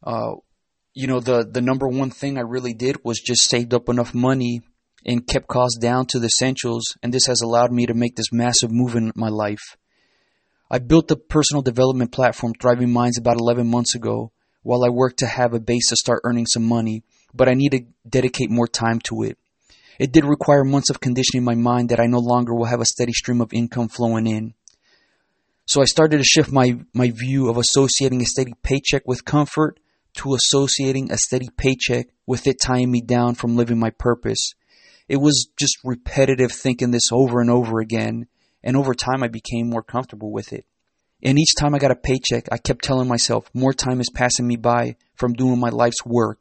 Uh, 0.02 0.36
you 0.94 1.08
know, 1.08 1.20
the, 1.20 1.46
the 1.50 1.62
number 1.62 1.88
one 1.88 2.10
thing 2.10 2.38
I 2.38 2.42
really 2.42 2.74
did 2.74 3.04
was 3.04 3.20
just 3.20 3.50
saved 3.50 3.74
up 3.74 3.90
enough 3.90 4.14
money 4.14 4.62
and 5.06 5.28
kept 5.28 5.48
costs 5.48 5.78
down 5.78 6.06
to 6.08 6.20
the 6.20 6.28
essentials, 6.28 6.84
and 7.02 7.14
this 7.14 7.26
has 7.26 7.42
allowed 7.42 7.72
me 7.72 7.86
to 7.86 7.94
make 7.94 8.16
this 8.16 8.32
massive 8.32 8.72
move 8.72 8.96
in 8.96 9.12
my 9.16 9.28
life. 9.28 9.76
I 10.72 10.80
built 10.80 11.08
the 11.08 11.18
personal 11.18 11.62
development 11.62 12.12
platform 12.12 12.54
Thriving 12.60 12.92
Minds 12.92 13.18
about 13.18 13.40
11 13.40 13.68
months 13.68 13.96
ago 13.96 14.32
while 14.62 14.86
I 14.86 14.90
worked 14.90 15.20
to 15.20 15.28
have 15.28 15.54
a 15.54 15.60
base 15.60 15.90
to 15.90 15.96
start 15.96 16.22
earning 16.24 16.46
some 16.46 16.64
money, 16.64 17.04
but 17.34 17.50
I 17.50 17.54
need 17.54 17.72
to 17.72 17.86
dedicate 18.08 18.50
more 18.50 18.68
time 18.68 19.00
to 19.06 19.24
it. 19.24 19.38
It 20.00 20.12
did 20.12 20.26
require 20.26 20.64
months 20.64 20.90
of 20.90 21.00
conditioning 21.00 21.44
my 21.44 21.56
mind 21.56 21.90
that 21.90 22.00
I 22.00 22.06
no 22.06 22.20
longer 22.20 22.54
will 22.54 22.66
have 22.66 22.82
a 22.82 22.86
steady 22.86 23.14
stream 23.14 23.42
of 23.42 23.54
income 23.54 23.90
flowing 23.90 24.28
in. 24.28 24.54
So 25.66 25.82
I 25.82 25.86
started 25.86 26.18
to 26.18 26.24
shift 26.24 26.52
my, 26.52 26.80
my 26.94 27.12
view 27.12 27.50
of 27.50 27.58
associating 27.58 28.22
a 28.22 28.26
steady 28.26 28.54
paycheck 28.64 29.04
with 29.06 29.24
comfort 29.24 29.80
to 30.16 30.36
associating 30.36 31.12
a 31.12 31.18
steady 31.18 31.50
paycheck 31.58 32.08
with 32.26 32.48
it 32.48 32.58
tying 32.62 32.92
me 32.92 33.02
down 33.02 33.36
from 33.36 33.56
living 33.56 33.80
my 33.80 33.90
purpose. 33.92 34.54
It 35.08 35.18
was 35.18 35.48
just 35.58 35.78
repetitive 35.84 36.52
thinking 36.52 36.92
this 36.92 37.12
over 37.12 37.42
and 37.42 37.50
over 37.50 37.80
again, 37.80 38.28
and 38.64 38.78
over 38.78 38.94
time 38.94 39.24
I 39.24 39.28
became 39.28 39.70
more 39.70 39.84
comfortable 39.84 40.32
with 40.32 40.54
it. 40.54 40.66
And 41.24 41.40
each 41.40 41.56
time 41.58 41.74
I 41.74 41.80
got 41.80 41.92
a 41.92 41.96
paycheck, 41.96 42.48
I 42.52 42.58
kept 42.58 42.84
telling 42.84 43.08
myself 43.08 43.50
more 43.54 43.74
time 43.74 44.02
is 44.02 44.10
passing 44.14 44.48
me 44.48 44.58
by 44.58 44.96
from 45.16 45.34
doing 45.34 45.60
my 45.60 45.70
life's 45.70 46.06
work. 46.06 46.40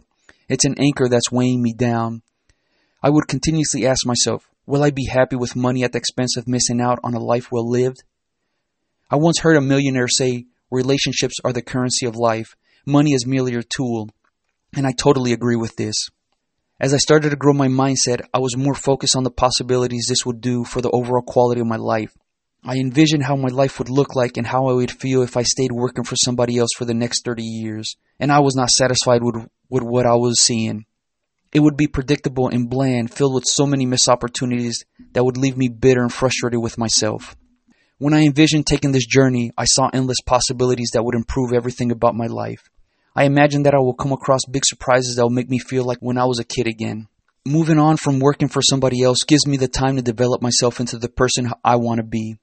It's 0.52 0.64
an 0.64 0.78
anchor 0.78 1.08
that's 1.08 1.32
weighing 1.32 1.62
me 1.62 1.72
down. 1.72 2.22
I 3.02 3.10
would 3.10 3.26
continuously 3.26 3.86
ask 3.86 4.06
myself, 4.06 4.48
will 4.66 4.84
I 4.84 4.90
be 4.90 5.06
happy 5.06 5.36
with 5.36 5.56
money 5.56 5.82
at 5.82 5.92
the 5.92 5.98
expense 5.98 6.36
of 6.36 6.46
missing 6.46 6.80
out 6.80 6.98
on 7.02 7.14
a 7.14 7.18
life 7.18 7.50
well 7.50 7.68
lived? 7.68 8.04
I 9.10 9.16
once 9.16 9.40
heard 9.40 9.56
a 9.56 9.60
millionaire 9.60 10.08
say, 10.08 10.46
relationships 10.70 11.36
are 11.44 11.52
the 11.52 11.62
currency 11.62 12.06
of 12.06 12.16
life, 12.16 12.54
Money 12.84 13.12
is 13.12 13.24
merely 13.24 13.54
a 13.54 13.62
tool, 13.62 14.08
and 14.74 14.88
I 14.88 14.90
totally 14.90 15.32
agree 15.32 15.54
with 15.54 15.76
this. 15.76 15.94
As 16.80 16.92
I 16.92 16.96
started 16.96 17.30
to 17.30 17.36
grow 17.36 17.52
my 17.52 17.68
mindset, 17.68 18.22
I 18.34 18.40
was 18.40 18.56
more 18.56 18.74
focused 18.74 19.14
on 19.14 19.22
the 19.22 19.30
possibilities 19.30 20.06
this 20.08 20.26
would 20.26 20.40
do 20.40 20.64
for 20.64 20.80
the 20.80 20.90
overall 20.90 21.22
quality 21.22 21.60
of 21.60 21.68
my 21.68 21.76
life. 21.76 22.12
I 22.64 22.78
envisioned 22.78 23.22
how 23.22 23.36
my 23.36 23.50
life 23.50 23.78
would 23.78 23.88
look 23.88 24.16
like 24.16 24.36
and 24.36 24.48
how 24.48 24.66
I 24.66 24.72
would 24.72 24.90
feel 24.90 25.22
if 25.22 25.36
I 25.36 25.44
stayed 25.44 25.70
working 25.70 26.02
for 26.02 26.16
somebody 26.16 26.58
else 26.58 26.70
for 26.76 26.84
the 26.84 26.94
next 26.94 27.24
30 27.24 27.44
years, 27.44 27.94
and 28.18 28.32
I 28.32 28.40
was 28.40 28.56
not 28.56 28.70
satisfied 28.70 29.22
with, 29.22 29.48
with 29.72 29.82
what 29.82 30.04
I 30.04 30.14
was 30.16 30.42
seeing. 30.42 30.84
It 31.50 31.60
would 31.60 31.78
be 31.78 31.86
predictable 31.86 32.48
and 32.48 32.68
bland, 32.68 33.10
filled 33.10 33.34
with 33.34 33.44
so 33.46 33.64
many 33.64 33.86
missed 33.86 34.06
opportunities 34.06 34.84
that 35.14 35.24
would 35.24 35.38
leave 35.38 35.56
me 35.56 35.68
bitter 35.68 36.02
and 36.02 36.12
frustrated 36.12 36.60
with 36.60 36.76
myself. 36.76 37.34
When 37.96 38.12
I 38.12 38.26
envisioned 38.26 38.66
taking 38.66 38.92
this 38.92 39.06
journey, 39.06 39.50
I 39.56 39.64
saw 39.64 39.88
endless 39.90 40.20
possibilities 40.26 40.90
that 40.92 41.02
would 41.02 41.14
improve 41.14 41.54
everything 41.54 41.90
about 41.90 42.14
my 42.14 42.26
life. 42.26 42.68
I 43.16 43.24
imagine 43.24 43.62
that 43.62 43.74
I 43.74 43.78
will 43.78 43.94
come 43.94 44.12
across 44.12 44.40
big 44.44 44.66
surprises 44.66 45.16
that 45.16 45.22
will 45.22 45.30
make 45.30 45.48
me 45.48 45.58
feel 45.58 45.84
like 45.84 46.00
when 46.00 46.18
I 46.18 46.26
was 46.26 46.38
a 46.38 46.44
kid 46.44 46.66
again. 46.66 47.08
Moving 47.46 47.78
on 47.78 47.96
from 47.96 48.20
working 48.20 48.48
for 48.48 48.60
somebody 48.60 49.02
else 49.02 49.24
gives 49.26 49.46
me 49.46 49.56
the 49.56 49.68
time 49.68 49.96
to 49.96 50.02
develop 50.02 50.42
myself 50.42 50.80
into 50.80 50.98
the 50.98 51.08
person 51.08 51.50
I 51.64 51.76
want 51.76 51.96
to 51.96 52.04
be. 52.04 52.36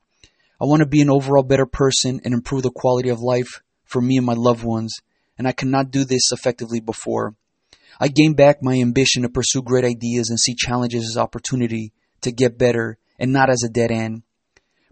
I 0.60 0.66
want 0.66 0.80
to 0.80 0.88
be 0.88 1.02
an 1.02 1.12
overall 1.12 1.44
better 1.44 1.68
person 1.68 2.22
and 2.26 2.34
improve 2.34 2.64
the 2.64 2.72
quality 2.72 3.10
of 3.10 3.20
life 3.20 3.62
for 3.86 4.02
me 4.02 4.18
and 4.18 4.26
my 4.26 4.34
loved 4.34 4.64
ones, 4.64 5.00
and 5.40 5.48
I 5.48 5.54
cannot 5.54 5.90
do 5.90 6.06
this 6.06 6.32
effectively 6.32 6.80
before. 6.80 7.34
I 8.00 8.10
gain 8.10 8.36
back 8.36 8.62
my 8.62 8.76
ambition 8.76 9.24
to 9.24 9.30
pursue 9.30 9.64
great 9.64 9.84
ideas 9.84 10.30
and 10.30 10.40
see 10.40 10.54
challenges 10.54 11.10
as 11.10 11.18
opportunity 11.18 11.92
to 12.22 12.32
get 12.32 12.60
better 12.60 13.00
and 13.18 13.34
not 13.34 13.50
as 13.50 13.64
a 13.66 13.70
dead 13.70 13.90
end. 13.90 14.22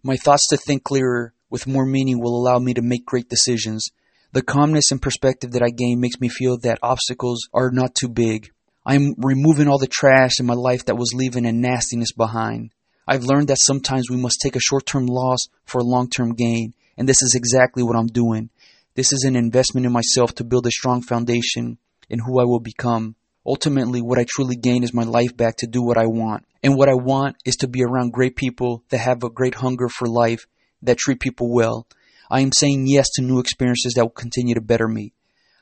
My 0.01 0.17
thoughts 0.17 0.47
to 0.47 0.57
think 0.57 0.83
clearer 0.83 1.33
with 1.51 1.67
more 1.67 1.85
meaning 1.85 2.19
will 2.19 2.35
allow 2.35 2.57
me 2.57 2.73
to 2.73 2.81
make 2.81 3.05
great 3.05 3.29
decisions 3.29 3.91
the 4.33 4.41
calmness 4.41 4.91
and 4.91 5.01
perspective 5.01 5.51
that 5.51 5.63
I 5.63 5.69
gain 5.69 6.01
makes 6.01 6.19
me 6.19 6.27
feel 6.29 6.57
that 6.59 6.79
obstacles 6.83 7.47
are 7.53 7.71
not 7.71 7.95
too 7.95 8.09
big. 8.09 8.51
I'm 8.85 9.15
removing 9.17 9.67
all 9.67 9.79
the 9.79 9.87
trash 9.87 10.39
in 10.39 10.45
my 10.45 10.53
life 10.53 10.85
that 10.85 10.97
was 10.97 11.13
leaving 11.13 11.45
a 11.45 11.51
nastiness 11.51 12.11
behind. 12.11 12.71
I've 13.07 13.23
learned 13.23 13.47
that 13.47 13.57
sometimes 13.59 14.09
we 14.09 14.17
must 14.17 14.39
take 14.41 14.55
a 14.55 14.61
short 14.61 14.85
term 14.85 15.05
loss 15.05 15.39
for 15.65 15.79
a 15.79 15.83
long 15.83 16.09
term 16.09 16.35
gain, 16.35 16.73
and 16.97 17.07
this 17.07 17.21
is 17.21 17.35
exactly 17.35 17.83
what 17.83 17.95
I'm 17.95 18.07
doing. 18.07 18.49
This 18.97 19.13
is 19.13 19.25
an 19.25 19.35
investment 19.35 19.85
in 19.85 19.91
myself 19.91 20.33
to 20.33 20.43
build 20.43 20.65
a 20.65 20.71
strong 20.71 21.03
foundation 21.03 21.77
in 22.09 22.17
who 22.17 22.39
I 22.39 22.45
will 22.45 22.59
become. 22.59 23.15
Ultimately, 23.45 24.01
what 24.01 24.17
I 24.17 24.25
truly 24.27 24.55
gain 24.55 24.83
is 24.83 24.91
my 24.91 25.03
life 25.03 25.37
back 25.37 25.57
to 25.57 25.67
do 25.67 25.83
what 25.83 25.99
I 25.99 26.07
want. 26.07 26.45
And 26.63 26.75
what 26.75 26.89
I 26.89 26.95
want 26.95 27.35
is 27.45 27.57
to 27.57 27.67
be 27.67 27.83
around 27.83 28.11
great 28.11 28.35
people 28.35 28.83
that 28.89 28.97
have 28.97 29.23
a 29.23 29.29
great 29.29 29.53
hunger 29.53 29.87
for 29.87 30.07
life, 30.07 30.47
that 30.81 30.97
treat 30.97 31.19
people 31.19 31.53
well, 31.53 31.85
I 32.31 32.41
am 32.41 32.49
saying 32.51 32.87
yes 32.87 33.05
to 33.13 33.21
new 33.21 33.37
experiences 33.37 33.93
that 33.93 34.03
will 34.03 34.09
continue 34.09 34.55
to 34.55 34.61
better 34.61 34.87
me. 34.87 35.13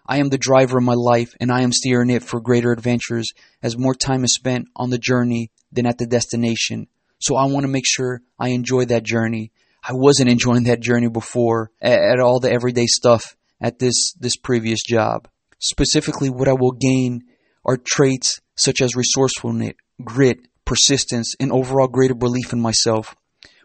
I 0.07 0.19
am 0.19 0.29
the 0.29 0.37
driver 0.37 0.77
of 0.77 0.85
my 0.85 0.93
life 0.95 1.33
and 1.37 1.51
I 1.51 1.59
am 1.59 1.73
steering 1.73 2.11
it 2.11 2.23
for 2.23 2.39
greater 2.39 2.71
adventures 2.71 3.27
as 3.61 3.77
more 3.77 3.95
time 3.95 4.23
is 4.23 4.33
spent 4.33 4.69
on 4.77 4.91
the 4.91 4.97
journey 4.97 5.51
than 5.73 5.85
at 5.85 5.97
the 5.97 6.07
destination. 6.07 6.87
So 7.19 7.35
I 7.35 7.47
want 7.47 7.65
to 7.65 7.71
make 7.71 7.85
sure 7.85 8.21
I 8.39 8.49
enjoy 8.49 8.85
that 8.85 9.03
journey. 9.03 9.51
I 9.87 9.93
wasn't 9.93 10.29
enjoying 10.29 10.63
that 10.63 10.79
journey 10.79 11.09
before 11.09 11.69
at, 11.79 11.99
at 11.99 12.19
all 12.19 12.39
the 12.39 12.51
everyday 12.51 12.87
stuff 12.87 13.35
at 13.61 13.77
this, 13.77 14.13
this 14.19 14.35
previous 14.35 14.79
job. 14.81 15.27
Specifically, 15.59 16.29
what 16.29 16.47
I 16.47 16.53
will 16.53 16.71
gain 16.71 17.21
are 17.63 17.77
traits 17.77 18.39
such 18.55 18.81
as 18.81 18.95
resourcefulness, 18.95 19.73
grit, 20.03 20.39
persistence, 20.65 21.35
and 21.39 21.51
overall 21.51 21.87
greater 21.87 22.15
belief 22.15 22.51
in 22.51 22.59
myself. 22.59 23.15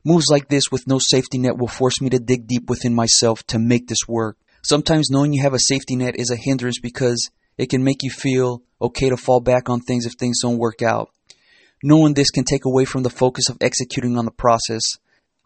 Moves 0.04 0.26
like 0.30 0.48
this 0.48 0.70
with 0.70 0.86
no 0.86 0.98
safety 0.98 1.38
net 1.38 1.56
will 1.56 1.68
force 1.68 2.02
me 2.02 2.10
to 2.10 2.18
dig 2.18 2.46
deep 2.46 2.68
within 2.68 2.94
myself 2.94 3.42
to 3.46 3.58
make 3.58 3.88
this 3.88 4.06
work. 4.06 4.36
Sometimes 4.62 5.08
knowing 5.10 5.32
you 5.32 5.42
have 5.42 5.54
a 5.54 5.58
safety 5.58 5.96
net 5.96 6.16
is 6.18 6.30
a 6.30 6.36
hindrance 6.36 6.78
because 6.80 7.30
it 7.56 7.70
can 7.70 7.82
make 7.82 8.02
you 8.02 8.10
feel 8.10 8.62
okay 8.80 9.08
to 9.08 9.16
fall 9.16 9.40
back 9.40 9.70
on 9.70 9.80
things 9.80 10.04
if 10.04 10.12
things 10.14 10.40
don't 10.42 10.58
work 10.58 10.82
out. 10.82 11.10
Knowing 11.82 12.12
this 12.12 12.30
can 12.30 12.44
take 12.44 12.66
away 12.66 12.84
from 12.84 13.02
the 13.04 13.10
focus 13.10 13.48
of 13.48 13.56
executing 13.62 14.18
on 14.18 14.26
the 14.26 14.30
process. 14.30 14.82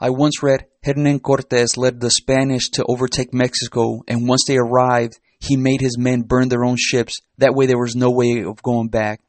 I 0.04 0.10
once 0.10 0.42
read 0.42 0.66
Hernan 0.82 1.20
Cortes 1.20 1.78
led 1.78 1.98
the 1.98 2.10
Spanish 2.10 2.68
to 2.72 2.84
overtake 2.86 3.32
Mexico, 3.32 4.02
and 4.06 4.28
once 4.28 4.44
they 4.46 4.58
arrived, 4.58 5.18
he 5.40 5.56
made 5.56 5.80
his 5.80 5.96
men 5.96 6.20
burn 6.20 6.50
their 6.50 6.62
own 6.62 6.76
ships. 6.78 7.22
That 7.38 7.54
way, 7.54 7.64
there 7.64 7.78
was 7.78 7.96
no 7.96 8.10
way 8.10 8.44
of 8.46 8.62
going 8.62 8.88
back. 8.88 9.22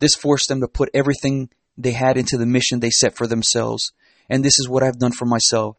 This 0.00 0.14
forced 0.14 0.50
them 0.50 0.60
to 0.60 0.68
put 0.68 0.90
everything 0.92 1.48
they 1.78 1.92
had 1.92 2.18
into 2.18 2.36
the 2.36 2.44
mission 2.44 2.80
they 2.80 2.90
set 2.90 3.16
for 3.16 3.26
themselves. 3.26 3.90
And 4.28 4.44
this 4.44 4.58
is 4.58 4.68
what 4.68 4.82
I've 4.82 4.98
done 4.98 5.12
for 5.12 5.24
myself. 5.24 5.78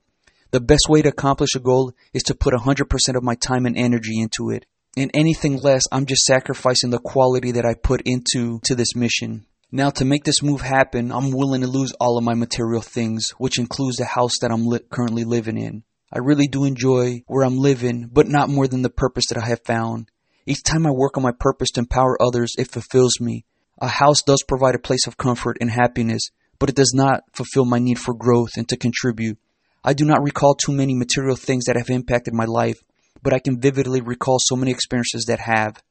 The 0.49 0.59
best 0.59 0.89
way 0.89 1.03
to 1.03 1.09
accomplish 1.09 1.53
a 1.55 1.59
goal 1.59 1.93
is 2.11 2.23
to 2.23 2.33
put 2.33 2.55
100% 2.55 3.15
of 3.15 3.21
my 3.21 3.35
time 3.35 3.67
and 3.67 3.77
energy 3.77 4.19
into 4.19 4.49
it. 4.49 4.65
In 4.97 5.11
anything 5.13 5.57
less, 5.57 5.83
I'm 5.91 6.07
just 6.07 6.23
sacrificing 6.23 6.89
the 6.89 6.97
quality 6.97 7.51
that 7.51 7.67
I 7.67 7.75
put 7.75 8.01
into 8.03 8.61
to 8.63 8.73
this 8.73 8.95
mission. 8.95 9.45
Now, 9.71 9.91
to 9.91 10.05
make 10.05 10.23
this 10.23 10.41
move 10.41 10.61
happen, 10.61 11.11
I'm 11.11 11.29
willing 11.29 11.61
to 11.61 11.67
lose 11.67 11.93
all 11.99 12.17
of 12.17 12.23
my 12.23 12.33
material 12.33 12.81
things, 12.81 13.29
which 13.37 13.59
includes 13.59 13.97
the 13.97 14.05
house 14.05 14.39
that 14.41 14.51
I'm 14.51 14.65
li- 14.65 14.79
currently 14.89 15.23
living 15.23 15.57
in. 15.57 15.83
I 16.11 16.17
really 16.17 16.47
do 16.47 16.65
enjoy 16.65 17.21
where 17.27 17.45
I'm 17.45 17.59
living, 17.59 18.09
but 18.11 18.27
not 18.27 18.49
more 18.49 18.67
than 18.67 18.81
the 18.81 18.89
purpose 18.89 19.25
that 19.29 19.37
I 19.37 19.45
have 19.45 19.63
found. 19.63 20.09
Each 20.47 20.63
time 20.63 20.87
I 20.87 20.91
work 20.91 21.17
on 21.17 21.23
my 21.23 21.33
purpose 21.39 21.69
to 21.71 21.81
empower 21.81 22.19
others, 22.19 22.55
it 22.57 22.71
fulfills 22.71 23.19
me. 23.21 23.45
A 23.77 23.87
house 23.87 24.23
does 24.23 24.41
provide 24.41 24.73
a 24.73 24.79
place 24.79 25.05
of 25.05 25.17
comfort 25.17 25.57
and 25.61 25.69
happiness, 25.69 26.31
but 26.57 26.69
it 26.69 26.75
does 26.75 26.93
not 26.95 27.21
fulfill 27.33 27.65
my 27.65 27.77
need 27.77 27.99
for 27.99 28.15
growth 28.15 28.57
and 28.57 28.67
to 28.69 28.75
contribute. 28.75 29.37
I 29.83 29.93
do 29.93 30.03
not 30.03 30.23
recall 30.23 30.55
too 30.55 30.71
many 30.71 30.95
material 30.95 31.35
things 31.35 31.65
that 31.65 31.75
have 31.75 31.91
impacted 31.91 32.33
my 32.33 32.45
life, 32.45 32.81
but 33.21 33.33
I 33.33 33.39
can 33.39 33.61
vividly 33.61 34.01
recall 34.01 34.37
so 34.39 34.55
many 34.55 34.71
experiences 34.71 35.25
that 35.25 35.39
have. 35.39 35.83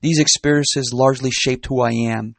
These 0.00 0.18
experiences 0.18 0.92
largely 0.94 1.30
shaped 1.30 1.66
who 1.66 1.82
I 1.82 1.90
am. 1.90 2.36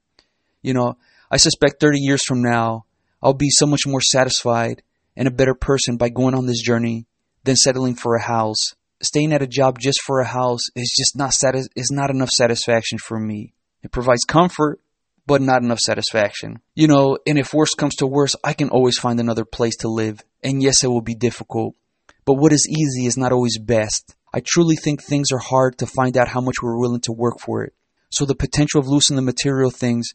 You 0.61 0.73
know, 0.73 0.97
I 1.31 1.37
suspect 1.37 1.79
30 1.79 1.99
years 1.99 2.23
from 2.25 2.41
now, 2.41 2.85
I'll 3.21 3.33
be 3.33 3.49
so 3.49 3.65
much 3.65 3.81
more 3.85 4.01
satisfied 4.01 4.81
and 5.15 5.27
a 5.27 5.31
better 5.31 5.53
person 5.53 5.97
by 5.97 6.09
going 6.09 6.35
on 6.35 6.45
this 6.45 6.61
journey 6.61 7.05
than 7.43 7.55
settling 7.55 7.95
for 7.95 8.15
a 8.15 8.21
house. 8.21 8.75
Staying 9.01 9.33
at 9.33 9.41
a 9.41 9.47
job 9.47 9.79
just 9.79 10.01
for 10.01 10.19
a 10.19 10.27
house 10.27 10.61
is 10.75 10.93
just 10.97 11.17
not 11.17 11.33
satis- 11.33 11.69
is 11.75 11.91
not 11.91 12.09
enough 12.09 12.29
satisfaction 12.29 12.97
for 12.97 13.19
me. 13.19 13.53
It 13.81 13.91
provides 13.91 14.23
comfort, 14.25 14.81
but 15.25 15.41
not 15.41 15.61
enough 15.61 15.79
satisfaction. 15.79 16.59
You 16.75 16.87
know, 16.87 17.17
and 17.25 17.37
if 17.37 17.53
worse 17.53 17.73
comes 17.75 17.95
to 17.97 18.07
worse, 18.07 18.35
I 18.43 18.53
can 18.53 18.69
always 18.69 18.97
find 18.97 19.19
another 19.19 19.45
place 19.45 19.77
to 19.77 19.87
live. 19.87 20.19
And 20.43 20.61
yes, 20.61 20.83
it 20.83 20.87
will 20.87 21.01
be 21.01 21.15
difficult. 21.15 21.75
But 22.25 22.35
what 22.35 22.51
is 22.51 22.67
easy 22.69 23.05
is 23.05 23.17
not 23.17 23.31
always 23.31 23.57
best. 23.57 24.15
I 24.33 24.41
truly 24.45 24.75
think 24.75 25.01
things 25.01 25.31
are 25.31 25.39
hard 25.39 25.77
to 25.79 25.87
find 25.87 26.17
out 26.17 26.27
how 26.27 26.41
much 26.41 26.61
we're 26.61 26.79
willing 26.79 27.01
to 27.01 27.11
work 27.11 27.39
for 27.39 27.63
it. 27.63 27.73
So 28.11 28.25
the 28.25 28.35
potential 28.35 28.79
of 28.79 28.87
losing 28.87 29.15
the 29.15 29.21
material 29.21 29.71
things 29.71 30.09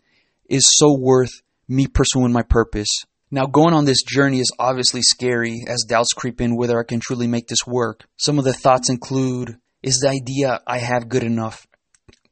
is 0.46 0.64
so 0.76 0.96
worth 0.98 1.42
me 1.68 1.86
pursuing 1.86 2.32
my 2.32 2.42
purpose. 2.42 2.88
Now, 3.30 3.46
going 3.46 3.74
on 3.74 3.84
this 3.84 4.02
journey 4.02 4.40
is 4.40 4.52
obviously 4.58 5.02
scary 5.02 5.64
as 5.68 5.84
doubts 5.88 6.12
creep 6.12 6.40
in 6.40 6.56
whether 6.56 6.78
I 6.78 6.84
can 6.84 7.00
truly 7.00 7.26
make 7.26 7.48
this 7.48 7.66
work. 7.66 8.06
Some 8.16 8.38
of 8.38 8.44
the 8.44 8.52
thoughts 8.52 8.90
include 8.90 9.56
Is 9.82 9.98
the 9.98 10.10
idea 10.10 10.60
I 10.66 10.78
have 10.78 11.08
good 11.08 11.24
enough? 11.24 11.66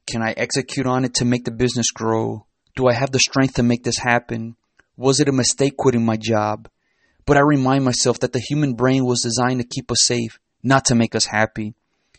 Can 0.07 0.21
I 0.21 0.33
execute 0.37 0.85
on 0.85 1.05
it 1.05 1.15
to 1.15 1.25
make 1.25 1.45
the 1.45 1.51
business 1.51 1.91
grow? 1.91 2.45
Do 2.75 2.87
I 2.87 2.93
have 2.93 3.11
the 3.11 3.19
strength 3.19 3.55
to 3.55 3.63
make 3.63 3.83
this 3.83 3.97
happen? 3.97 4.55
Was 4.95 5.19
it 5.19 5.29
a 5.29 5.33
mistake 5.33 5.77
quitting 5.77 6.05
my 6.05 6.17
job? 6.17 6.69
But 7.25 7.37
I 7.37 7.41
remind 7.41 7.85
myself 7.85 8.19
that 8.19 8.33
the 8.33 8.39
human 8.39 8.73
brain 8.73 9.05
was 9.05 9.21
designed 9.21 9.61
to 9.61 9.67
keep 9.67 9.91
us 9.91 10.05
safe, 10.05 10.39
not 10.61 10.85
to 10.85 10.95
make 10.95 11.15
us 11.15 11.25
happy. 11.25 11.73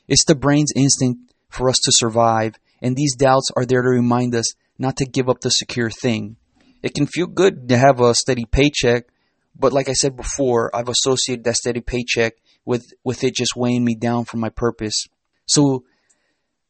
It's 0.08 0.24
the 0.24 0.34
brain's 0.34 0.72
instinct 0.74 1.32
for 1.48 1.68
us 1.68 1.78
to 1.84 1.92
survive, 1.92 2.54
and 2.82 2.96
these 2.96 3.16
doubts 3.16 3.50
are 3.56 3.64
there 3.64 3.82
to 3.82 3.88
remind 3.88 4.34
us 4.34 4.54
not 4.78 4.96
to 4.96 5.06
give 5.06 5.28
up 5.28 5.40
the 5.40 5.50
secure 5.50 5.90
thing. 5.90 6.36
It 6.82 6.94
can 6.94 7.06
feel 7.06 7.26
good 7.26 7.68
to 7.68 7.78
have 7.78 8.00
a 8.00 8.14
steady 8.14 8.44
paycheck, 8.44 9.04
but 9.58 9.72
like 9.72 9.88
I 9.88 9.92
said 9.92 10.16
before, 10.16 10.74
I've 10.74 10.88
associated 10.88 11.44
that 11.44 11.56
steady 11.56 11.80
paycheck 11.80 12.34
with, 12.64 12.86
with 13.04 13.24
it 13.24 13.34
just 13.34 13.56
weighing 13.56 13.84
me 13.84 13.94
down 13.94 14.24
from 14.24 14.40
my 14.40 14.50
purpose. 14.50 15.06
So 15.46 15.84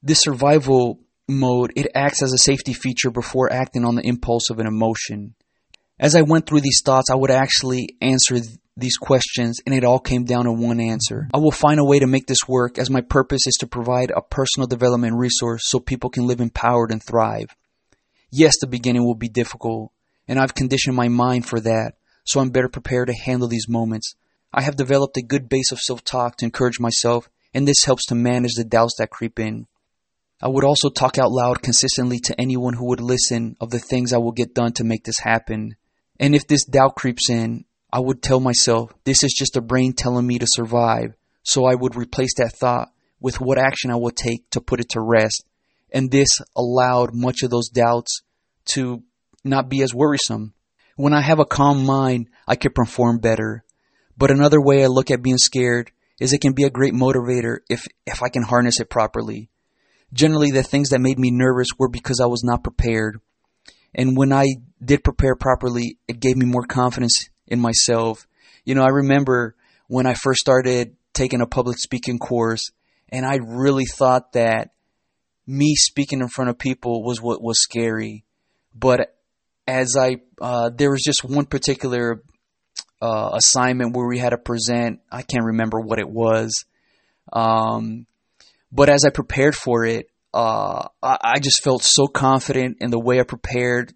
this 0.02 0.20
survival 0.20 1.00
mode, 1.28 1.72
it 1.76 1.90
acts 1.94 2.22
as 2.22 2.32
a 2.32 2.38
safety 2.38 2.74
feature 2.74 3.10
before 3.10 3.52
acting 3.52 3.84
on 3.84 3.94
the 3.94 4.06
impulse 4.06 4.50
of 4.50 4.58
an 4.58 4.66
emotion. 4.66 5.34
As 5.98 6.14
I 6.14 6.22
went 6.22 6.46
through 6.46 6.60
these 6.60 6.82
thoughts, 6.84 7.10
I 7.10 7.14
would 7.14 7.30
actually 7.30 7.96
answer 8.00 8.34
th- 8.34 8.58
these 8.76 8.96
questions 8.96 9.60
and 9.64 9.74
it 9.74 9.84
all 9.84 10.00
came 10.00 10.24
down 10.24 10.44
to 10.44 10.52
one 10.52 10.80
answer. 10.80 11.28
I 11.32 11.38
will 11.38 11.52
find 11.52 11.78
a 11.78 11.84
way 11.84 12.00
to 12.00 12.06
make 12.06 12.26
this 12.26 12.48
work 12.48 12.78
as 12.78 12.90
my 12.90 13.00
purpose 13.00 13.46
is 13.46 13.54
to 13.60 13.68
provide 13.68 14.10
a 14.10 14.20
personal 14.20 14.66
development 14.66 15.16
resource 15.16 15.62
so 15.64 15.78
people 15.78 16.10
can 16.10 16.26
live 16.26 16.40
empowered 16.40 16.90
and 16.90 17.02
thrive. 17.02 17.54
Yes, 18.36 18.54
the 18.60 18.66
beginning 18.66 19.04
will 19.04 19.14
be 19.14 19.28
difficult 19.28 19.92
and 20.26 20.40
I've 20.40 20.56
conditioned 20.56 20.96
my 20.96 21.06
mind 21.06 21.46
for 21.46 21.60
that 21.60 21.92
so 22.24 22.40
I'm 22.40 22.50
better 22.50 22.68
prepared 22.68 23.06
to 23.06 23.14
handle 23.14 23.46
these 23.46 23.68
moments. 23.68 24.16
I 24.52 24.62
have 24.62 24.74
developed 24.74 25.16
a 25.16 25.22
good 25.22 25.48
base 25.48 25.70
of 25.70 25.78
self-talk 25.78 26.38
to 26.38 26.44
encourage 26.44 26.80
myself 26.80 27.28
and 27.54 27.68
this 27.68 27.84
helps 27.84 28.06
to 28.06 28.16
manage 28.16 28.54
the 28.56 28.64
doubts 28.64 28.96
that 28.98 29.10
creep 29.10 29.38
in. 29.38 29.68
I 30.42 30.48
would 30.48 30.64
also 30.64 30.90
talk 30.90 31.16
out 31.16 31.30
loud 31.30 31.62
consistently 31.62 32.18
to 32.24 32.40
anyone 32.40 32.74
who 32.74 32.88
would 32.88 33.00
listen 33.00 33.54
of 33.60 33.70
the 33.70 33.78
things 33.78 34.12
I 34.12 34.18
will 34.18 34.32
get 34.32 34.52
done 34.52 34.72
to 34.74 34.84
make 34.84 35.04
this 35.04 35.20
happen. 35.20 35.76
And 36.18 36.34
if 36.34 36.48
this 36.48 36.64
doubt 36.64 36.96
creeps 36.96 37.30
in, 37.30 37.66
I 37.92 38.00
would 38.00 38.20
tell 38.20 38.40
myself, 38.40 38.92
this 39.04 39.22
is 39.22 39.32
just 39.32 39.56
a 39.56 39.60
brain 39.60 39.92
telling 39.92 40.26
me 40.26 40.40
to 40.40 40.46
survive. 40.48 41.14
So 41.44 41.66
I 41.66 41.76
would 41.76 41.94
replace 41.94 42.34
that 42.38 42.56
thought 42.56 42.88
with 43.20 43.40
what 43.40 43.58
action 43.58 43.92
I 43.92 43.96
would 43.96 44.16
take 44.16 44.50
to 44.50 44.60
put 44.60 44.80
it 44.80 44.88
to 44.90 45.00
rest. 45.00 45.44
And 45.94 46.10
this 46.10 46.40
allowed 46.56 47.14
much 47.14 47.42
of 47.44 47.50
those 47.50 47.68
doubts 47.68 48.22
to 48.72 49.04
not 49.44 49.68
be 49.68 49.80
as 49.80 49.94
worrisome. 49.94 50.52
When 50.96 51.14
I 51.14 51.20
have 51.20 51.38
a 51.38 51.46
calm 51.46 51.86
mind, 51.86 52.28
I 52.48 52.56
can 52.56 52.72
perform 52.72 53.18
better. 53.18 53.64
But 54.18 54.32
another 54.32 54.60
way 54.60 54.82
I 54.82 54.88
look 54.88 55.12
at 55.12 55.22
being 55.22 55.38
scared 55.38 55.92
is 56.20 56.32
it 56.32 56.40
can 56.40 56.52
be 56.52 56.64
a 56.64 56.70
great 56.70 56.94
motivator 56.94 57.58
if, 57.70 57.86
if 58.06 58.22
I 58.22 58.28
can 58.28 58.42
harness 58.42 58.80
it 58.80 58.90
properly. 58.90 59.50
Generally, 60.12 60.50
the 60.50 60.62
things 60.64 60.90
that 60.90 61.00
made 61.00 61.18
me 61.18 61.30
nervous 61.30 61.68
were 61.78 61.88
because 61.88 62.20
I 62.20 62.26
was 62.26 62.42
not 62.44 62.64
prepared. 62.64 63.20
And 63.94 64.16
when 64.16 64.32
I 64.32 64.46
did 64.84 65.04
prepare 65.04 65.36
properly, 65.36 65.98
it 66.08 66.20
gave 66.20 66.36
me 66.36 66.46
more 66.46 66.66
confidence 66.66 67.28
in 67.46 67.60
myself. 67.60 68.26
You 68.64 68.74
know, 68.74 68.82
I 68.82 68.90
remember 68.90 69.54
when 69.86 70.06
I 70.06 70.14
first 70.14 70.40
started 70.40 70.96
taking 71.12 71.40
a 71.40 71.46
public 71.46 71.78
speaking 71.78 72.18
course, 72.18 72.70
and 73.08 73.24
I 73.24 73.36
really 73.36 73.84
thought 73.84 74.32
that 74.32 74.70
me 75.46 75.74
speaking 75.74 76.20
in 76.20 76.28
front 76.28 76.50
of 76.50 76.58
people 76.58 77.02
was 77.02 77.20
what 77.20 77.42
was 77.42 77.60
scary. 77.60 78.24
But 78.74 79.14
as 79.66 79.96
I, 79.98 80.16
uh, 80.40 80.70
there 80.70 80.90
was 80.90 81.02
just 81.02 81.24
one 81.24 81.46
particular 81.46 82.22
uh, 83.00 83.30
assignment 83.34 83.94
where 83.94 84.06
we 84.06 84.18
had 84.18 84.30
to 84.30 84.38
present. 84.38 85.00
I 85.10 85.22
can't 85.22 85.44
remember 85.44 85.80
what 85.80 85.98
it 85.98 86.08
was. 86.08 86.64
Um, 87.32 88.06
but 88.72 88.88
as 88.88 89.04
I 89.04 89.10
prepared 89.10 89.54
for 89.54 89.84
it, 89.84 90.06
uh, 90.32 90.88
I, 91.02 91.18
I 91.22 91.38
just 91.38 91.62
felt 91.62 91.82
so 91.82 92.06
confident 92.06 92.78
in 92.80 92.90
the 92.90 92.98
way 92.98 93.20
I 93.20 93.24
prepared. 93.24 93.92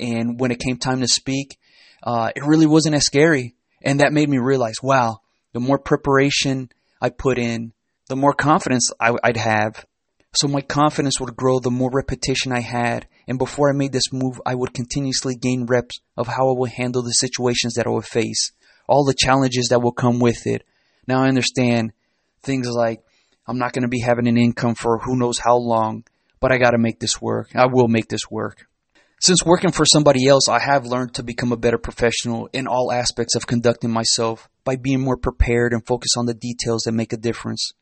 And 0.00 0.38
when 0.40 0.50
it 0.50 0.60
came 0.60 0.76
time 0.76 1.00
to 1.00 1.08
speak, 1.08 1.58
uh, 2.02 2.30
it 2.34 2.44
really 2.44 2.66
wasn't 2.66 2.94
as 2.94 3.04
scary. 3.04 3.54
And 3.82 4.00
that 4.00 4.12
made 4.12 4.28
me 4.28 4.38
realize, 4.38 4.76
wow, 4.82 5.20
the 5.52 5.60
more 5.60 5.78
preparation 5.78 6.70
I 7.00 7.10
put 7.10 7.38
in, 7.38 7.72
the 8.08 8.16
more 8.16 8.32
confidence 8.32 8.90
I, 9.00 9.14
I'd 9.22 9.36
have. 9.36 9.84
So 10.34 10.48
my 10.48 10.62
confidence 10.62 11.20
would 11.20 11.36
grow 11.36 11.58
the 11.58 11.70
more 11.70 11.90
repetition 11.92 12.52
I 12.52 12.60
had. 12.60 13.06
And 13.28 13.38
before 13.38 13.68
I 13.68 13.76
made 13.76 13.92
this 13.92 14.12
move, 14.12 14.40
I 14.46 14.54
would 14.54 14.72
continuously 14.72 15.34
gain 15.36 15.66
reps 15.66 15.96
of 16.16 16.26
how 16.26 16.48
I 16.48 16.58
would 16.58 16.70
handle 16.70 17.02
the 17.02 17.10
situations 17.10 17.74
that 17.74 17.86
I 17.86 17.90
would 17.90 18.06
face, 18.06 18.52
all 18.88 19.04
the 19.04 19.14
challenges 19.14 19.68
that 19.68 19.82
will 19.82 19.92
come 19.92 20.20
with 20.20 20.46
it. 20.46 20.64
Now 21.06 21.22
I 21.22 21.28
understand 21.28 21.92
things 22.42 22.68
like 22.68 23.02
I'm 23.46 23.58
not 23.58 23.72
going 23.72 23.82
to 23.82 23.88
be 23.88 24.00
having 24.00 24.26
an 24.26 24.38
income 24.38 24.74
for 24.74 24.98
who 24.98 25.16
knows 25.16 25.38
how 25.38 25.56
long, 25.56 26.04
but 26.40 26.50
I 26.50 26.58
got 26.58 26.70
to 26.70 26.78
make 26.78 26.98
this 26.98 27.20
work. 27.20 27.54
I 27.54 27.66
will 27.66 27.88
make 27.88 28.08
this 28.08 28.30
work. 28.30 28.66
Since 29.20 29.44
working 29.44 29.70
for 29.70 29.84
somebody 29.84 30.26
else, 30.26 30.48
I 30.48 30.58
have 30.58 30.86
learned 30.86 31.14
to 31.14 31.22
become 31.22 31.52
a 31.52 31.56
better 31.56 31.78
professional 31.78 32.48
in 32.52 32.66
all 32.66 32.90
aspects 32.90 33.36
of 33.36 33.46
conducting 33.46 33.90
myself 33.90 34.48
by 34.64 34.76
being 34.76 35.00
more 35.00 35.16
prepared 35.16 35.72
and 35.72 35.86
focused 35.86 36.16
on 36.16 36.26
the 36.26 36.34
details 36.34 36.82
that 36.82 36.92
make 36.92 37.12
a 37.12 37.16
difference. 37.16 37.72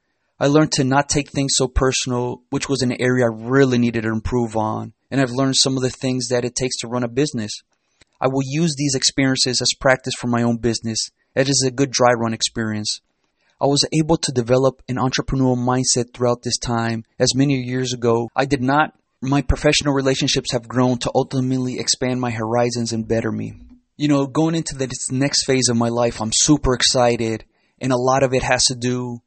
I 0.43 0.47
learned 0.47 0.73
to 0.73 0.85
not 0.85 1.11
take 1.11 1.31
things 1.31 1.53
so 1.55 1.69
personal, 1.69 2.41
which 2.49 2.67
was 2.67 2.81
an 2.81 2.99
area 2.99 3.27
I 3.27 3.29
really 3.31 3.77
needed 3.77 4.05
to 4.05 4.09
improve 4.09 4.57
on, 4.57 4.95
and 5.11 5.21
I've 5.21 5.31
learned 5.31 5.57
some 5.57 5.77
of 5.77 5.83
the 5.83 5.91
things 5.91 6.29
that 6.29 6.47
it 6.47 6.57
takes 6.57 6.79
to 6.79 6.89
run 6.89 7.05
a 7.05 7.09
business. 7.09 7.53
I 8.23 8.29
will 8.29 8.43
use 8.43 8.75
these 8.75 8.95
experiences 8.95 9.61
as 9.61 9.79
practice 9.79 10.15
for 10.19 10.29
my 10.29 10.43
own 10.43 10.57
business 10.57 11.11
It 11.35 11.49
is 11.49 11.63
a 11.67 11.71
good 11.71 11.91
dry 11.91 12.13
run 12.13 12.33
experience. 12.33 13.03
I 13.61 13.67
was 13.67 13.87
able 13.93 14.17
to 14.17 14.33
develop 14.33 14.83
an 14.89 14.97
entrepreneurial 14.97 15.59
mindset 15.59 16.15
throughout 16.15 16.43
this 16.43 16.57
time, 16.57 17.05
as 17.19 17.35
many 17.35 17.57
years 17.57 17.93
ago 17.93 18.31
I 18.35 18.47
did 18.47 18.63
not. 18.63 18.95
My 19.21 19.43
professional 19.43 19.93
relationships 19.93 20.53
have 20.53 20.67
grown 20.67 20.99
to 21.01 21.11
ultimately 21.15 21.79
expand 21.79 22.19
my 22.19 22.31
horizons 22.31 22.95
and 22.95 23.07
better 23.07 23.31
me. 23.31 23.53
You 23.99 24.09
know, 24.09 24.27
going 24.27 24.55
into 24.55 24.75
this 24.75 25.13
next 25.13 25.45
phase 25.45 25.69
of 25.69 25.77
my 25.77 25.91
life, 25.91 26.23
I'm 26.23 26.33
super 26.33 26.73
excited, 26.73 27.45
and 27.79 27.93
a 27.93 27.99
lot 27.99 28.23
of 28.23 28.33
it 28.33 28.43
has 28.43 28.65
to 28.65 28.75
do 28.75 29.21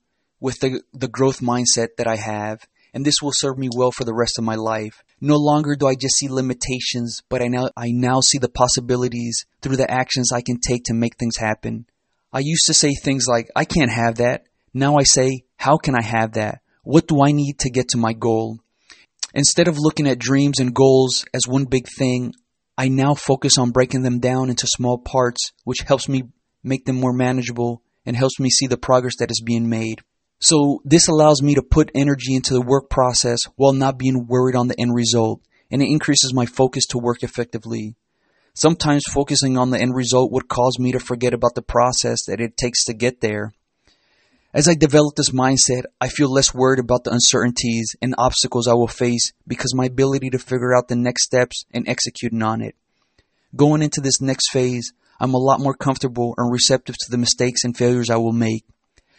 with 0.44 0.60
the, 0.60 0.82
the 0.92 1.08
growth 1.08 1.40
mindset 1.40 1.96
that 1.98 2.06
I 2.06 2.18
have, 2.18 2.68
and 2.94 3.06
this 3.06 3.22
will 3.22 3.32
serve 3.34 3.58
me 3.58 3.70
well 3.74 3.92
for 3.92 4.04
the 4.04 4.14
rest 4.14 4.38
of 4.38 4.44
my 4.44 4.56
life. 4.56 5.02
No 5.22 5.38
longer 5.38 5.74
do 5.74 5.88
I 5.88 5.96
just 5.96 6.18
see 6.18 6.28
limitations, 6.28 7.22
but 7.30 7.42
I 7.42 7.48
now, 7.48 7.70
I 7.78 7.92
now 7.92 8.20
see 8.20 8.40
the 8.40 8.50
possibilities 8.50 9.46
through 9.62 9.78
the 9.78 9.90
actions 9.90 10.34
I 10.34 10.42
can 10.42 10.60
take 10.60 10.84
to 10.86 10.94
make 10.94 11.16
things 11.18 11.38
happen. 11.38 11.86
I 12.34 12.40
used 12.40 12.66
to 12.66 12.74
say 12.74 12.92
things 12.94 13.26
like, 13.26 13.50
I 13.56 13.64
can't 13.64 13.90
have 13.90 14.16
that. 14.16 14.44
Now 14.74 14.98
I 14.98 15.04
say, 15.04 15.46
how 15.56 15.78
can 15.78 15.96
I 15.96 16.04
have 16.04 16.34
that? 16.34 16.60
What 16.84 17.08
do 17.08 17.24
I 17.24 17.32
need 17.32 17.60
to 17.60 17.70
get 17.70 17.88
to 17.90 17.98
my 17.98 18.12
goal? 18.12 18.60
Instead 19.34 19.70
of 19.70 19.80
looking 19.80 20.08
at 20.08 20.20
dreams 20.20 20.60
and 20.60 20.76
goals 20.76 21.24
as 21.34 21.48
one 21.48 21.64
big 21.64 21.88
thing, 21.98 22.34
I 22.78 22.90
now 22.90 23.14
focus 23.14 23.58
on 23.58 23.72
breaking 23.72 24.02
them 24.02 24.20
down 24.20 24.50
into 24.50 24.68
small 24.68 24.98
parts, 24.98 25.54
which 25.64 25.86
helps 25.88 26.10
me 26.10 26.24
make 26.64 26.84
them 26.84 26.98
more 26.98 27.14
manageable 27.14 27.82
and 28.06 28.18
helps 28.18 28.42
me 28.42 28.50
see 28.50 28.68
the 28.68 28.76
progress 28.76 29.16
that 29.20 29.32
is 29.32 29.42
being 29.42 29.70
made. 29.70 30.02
So 30.40 30.82
this 30.84 31.08
allows 31.08 31.42
me 31.42 31.56
to 31.56 31.62
put 31.62 31.92
energy 31.96 32.36
into 32.36 32.54
the 32.54 32.62
work 32.62 32.90
process 32.90 33.40
while 33.56 33.74
not 33.74 33.98
being 33.98 34.28
worried 34.28 34.56
on 34.56 34.68
the 34.68 34.80
end 34.80 34.94
result, 34.94 35.42
and 35.72 35.82
it 35.82 35.90
increases 35.90 36.34
my 36.34 36.46
focus 36.46 36.86
to 36.88 36.98
work 36.98 37.24
effectively. 37.24 37.96
Sometimes 38.54 39.04
focusing 39.10 39.58
on 39.58 39.72
the 39.72 39.80
end 39.80 39.96
result 39.96 40.32
would 40.32 40.48
cause 40.48 40.78
me 40.78 40.92
to 40.92 41.00
forget 41.00 41.34
about 41.34 41.56
the 41.56 41.62
process 41.62 42.26
that 42.26 42.40
it 42.40 42.56
takes 42.56 42.86
to 42.86 42.94
get 42.94 43.22
there. 43.22 43.54
As 44.54 44.68
I 44.68 44.76
develop 44.76 45.16
this 45.16 45.32
mindset, 45.32 45.86
I 46.00 46.10
feel 46.10 46.32
less 46.32 46.54
worried 46.54 46.80
about 46.80 47.04
the 47.04 47.12
uncertainties 47.12 47.96
and 48.04 48.14
obstacles 48.20 48.68
I 48.68 48.74
will 48.74 48.88
face 48.88 49.32
because 49.48 49.74
my 49.74 49.86
ability 49.86 50.30
to 50.30 50.38
figure 50.38 50.76
out 50.76 50.88
the 50.88 50.96
next 50.96 51.24
steps 51.24 51.66
and 51.74 51.88
executing 51.88 52.44
on 52.44 52.62
it. 52.62 52.76
Going 53.56 53.82
into 53.82 54.00
this 54.00 54.22
next 54.22 54.52
phase, 54.52 54.94
I'm 55.20 55.34
a 55.34 55.40
lot 55.40 55.60
more 55.60 55.74
comfortable 55.74 56.36
and 56.38 56.52
receptive 56.52 56.96
to 57.00 57.10
the 57.10 57.18
mistakes 57.18 57.64
and 57.64 57.76
failures 57.76 58.12
I 58.12 58.18
will 58.18 58.32
make. 58.32 58.64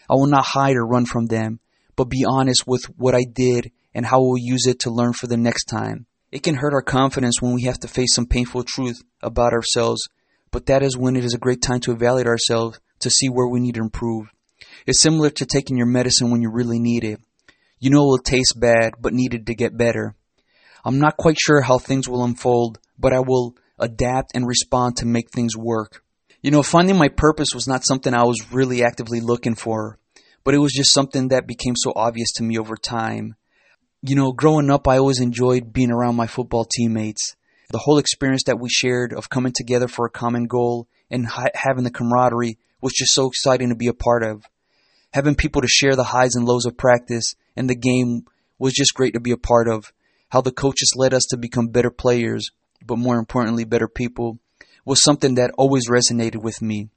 I 0.08 0.14
will 0.14 0.26
not 0.26 0.46
hide 0.46 0.76
or 0.76 0.86
run 0.86 1.06
from 1.06 1.26
them, 1.26 1.60
but 1.96 2.10
be 2.10 2.24
honest 2.28 2.66
with 2.66 2.84
what 2.96 3.14
I 3.14 3.24
did 3.30 3.70
and 3.94 4.06
how 4.06 4.20
we'll 4.20 4.38
use 4.38 4.66
it 4.66 4.80
to 4.80 4.90
learn 4.90 5.12
for 5.12 5.26
the 5.26 5.36
next 5.36 5.64
time. 5.64 6.06
It 6.32 6.42
can 6.42 6.56
hurt 6.56 6.74
our 6.74 6.82
confidence 6.82 7.40
when 7.40 7.54
we 7.54 7.62
have 7.62 7.78
to 7.80 7.88
face 7.88 8.14
some 8.14 8.26
painful 8.26 8.64
truth 8.64 9.02
about 9.22 9.52
ourselves, 9.52 10.02
but 10.50 10.66
that 10.66 10.82
is 10.82 10.96
when 10.96 11.16
it 11.16 11.24
is 11.24 11.34
a 11.34 11.38
great 11.38 11.62
time 11.62 11.80
to 11.80 11.92
evaluate 11.92 12.26
ourselves 12.26 12.80
to 13.00 13.10
see 13.10 13.28
where 13.28 13.48
we 13.48 13.60
need 13.60 13.76
to 13.76 13.82
improve. 13.82 14.26
It's 14.86 15.00
similar 15.00 15.30
to 15.30 15.46
taking 15.46 15.76
your 15.76 15.86
medicine 15.86 16.30
when 16.30 16.42
you 16.42 16.50
really 16.50 16.78
need 16.78 17.04
it. 17.04 17.20
You 17.78 17.90
know 17.90 18.02
it 18.02 18.06
will 18.06 18.18
taste 18.18 18.58
bad, 18.58 18.94
but 19.00 19.12
needed 19.12 19.46
to 19.46 19.54
get 19.54 19.76
better. 19.76 20.14
I'm 20.84 20.98
not 20.98 21.16
quite 21.16 21.38
sure 21.38 21.62
how 21.62 21.78
things 21.78 22.08
will 22.08 22.24
unfold, 22.24 22.78
but 22.98 23.12
I 23.12 23.20
will 23.20 23.56
adapt 23.78 24.32
and 24.34 24.46
respond 24.46 24.96
to 24.96 25.06
make 25.06 25.30
things 25.30 25.56
work. 25.56 26.03
You 26.44 26.50
know, 26.50 26.62
finding 26.62 26.98
my 26.98 27.08
purpose 27.08 27.48
was 27.54 27.66
not 27.66 27.84
something 27.84 28.12
I 28.12 28.24
was 28.24 28.52
really 28.52 28.84
actively 28.84 29.20
looking 29.20 29.54
for, 29.54 29.98
but 30.44 30.54
it 30.54 30.58
was 30.58 30.72
just 30.72 30.92
something 30.92 31.28
that 31.28 31.46
became 31.46 31.74
so 31.74 31.92
obvious 31.96 32.32
to 32.32 32.42
me 32.42 32.58
over 32.58 32.76
time 32.76 33.36
you 34.06 34.16
know, 34.16 34.32
growing 34.32 34.68
up, 34.68 34.86
I 34.86 34.98
always 34.98 35.20
enjoyed 35.20 35.72
being 35.72 35.90
around 35.90 36.14
my 36.14 36.26
football 36.26 36.66
teammates. 36.66 37.36
The 37.70 37.78
whole 37.78 37.96
experience 37.96 38.42
that 38.44 38.60
we 38.60 38.68
shared 38.68 39.14
of 39.14 39.30
coming 39.30 39.54
together 39.56 39.88
for 39.88 40.04
a 40.04 40.10
common 40.10 40.44
goal 40.44 40.88
and 41.10 41.26
ha- 41.26 41.48
having 41.54 41.84
the 41.84 41.90
camaraderie 41.90 42.58
was 42.82 42.92
just 42.92 43.14
so 43.14 43.26
exciting 43.26 43.70
to 43.70 43.74
be 43.74 43.86
a 43.86 43.94
part 43.94 44.22
of. 44.22 44.44
Having 45.14 45.36
people 45.36 45.62
to 45.62 45.68
share 45.68 45.96
the 45.96 46.04
highs 46.04 46.34
and 46.34 46.44
lows 46.44 46.66
of 46.66 46.76
practice 46.76 47.34
and 47.56 47.70
the 47.70 47.74
game 47.74 48.26
was 48.58 48.74
just 48.74 48.92
great 48.92 49.14
to 49.14 49.20
be 49.20 49.30
a 49.30 49.38
part 49.38 49.68
of. 49.68 49.90
How 50.28 50.42
the 50.42 50.52
coaches 50.52 50.92
led 50.94 51.14
us 51.14 51.24
to 51.30 51.38
become 51.38 51.68
better 51.68 51.90
players, 51.90 52.50
but 52.84 52.98
more 52.98 53.16
importantly, 53.16 53.64
better 53.64 53.88
people, 53.88 54.38
was 54.84 55.02
something 55.02 55.36
that 55.36 55.52
always 55.56 55.88
resonated 55.88 56.42
with 56.42 56.60
me. 56.60 56.88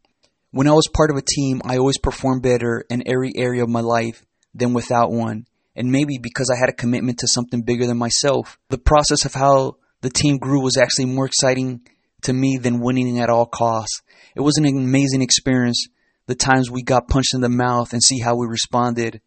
When 0.52 0.68
I 0.68 0.74
was 0.74 0.88
part 0.88 1.12
of 1.12 1.18
a 1.18 1.22
team, 1.22 1.62
I 1.66 1.78
always 1.78 1.98
performed 1.98 2.44
better 2.44 2.84
in 2.90 3.04
every 3.06 3.34
area 3.36 3.64
of 3.64 3.70
my 3.70 3.82
life 3.82 4.26
than 4.54 4.74
without 4.74 5.12
one 5.12 5.46
and 5.78 5.92
maybe 5.92 6.18
because 6.18 6.50
I 6.50 6.60
had 6.60 6.70
a 6.70 6.76
commitment 6.76 7.20
to 7.20 7.28
something 7.28 7.62
bigger 7.62 7.86
than 7.86 7.98
myself. 7.98 8.58
The 8.70 8.80
process 8.80 9.26
of 9.26 9.36
how 9.36 9.78
the 10.02 10.10
team 10.10 10.40
grew 10.40 10.62
was 10.64 10.76
actually 10.76 11.06
more 11.06 11.28
exciting 11.28 11.82
to 12.24 12.34
me 12.34 12.58
than 12.58 12.82
winning 12.82 13.20
at 13.20 13.30
all 13.30 13.46
costs. 13.46 14.02
It 14.36 14.42
was 14.42 14.58
an 14.58 14.66
amazing 14.66 15.22
experience. 15.22 15.88
The 16.26 16.34
times 16.34 16.72
we 16.72 16.82
got 16.82 17.08
punched 17.08 17.36
in 17.36 17.42
the 17.42 17.50
mouth 17.50 17.94
and 17.94 18.02
see 18.02 18.20
how 18.20 18.36
we 18.36 18.48
responded. 18.48 19.22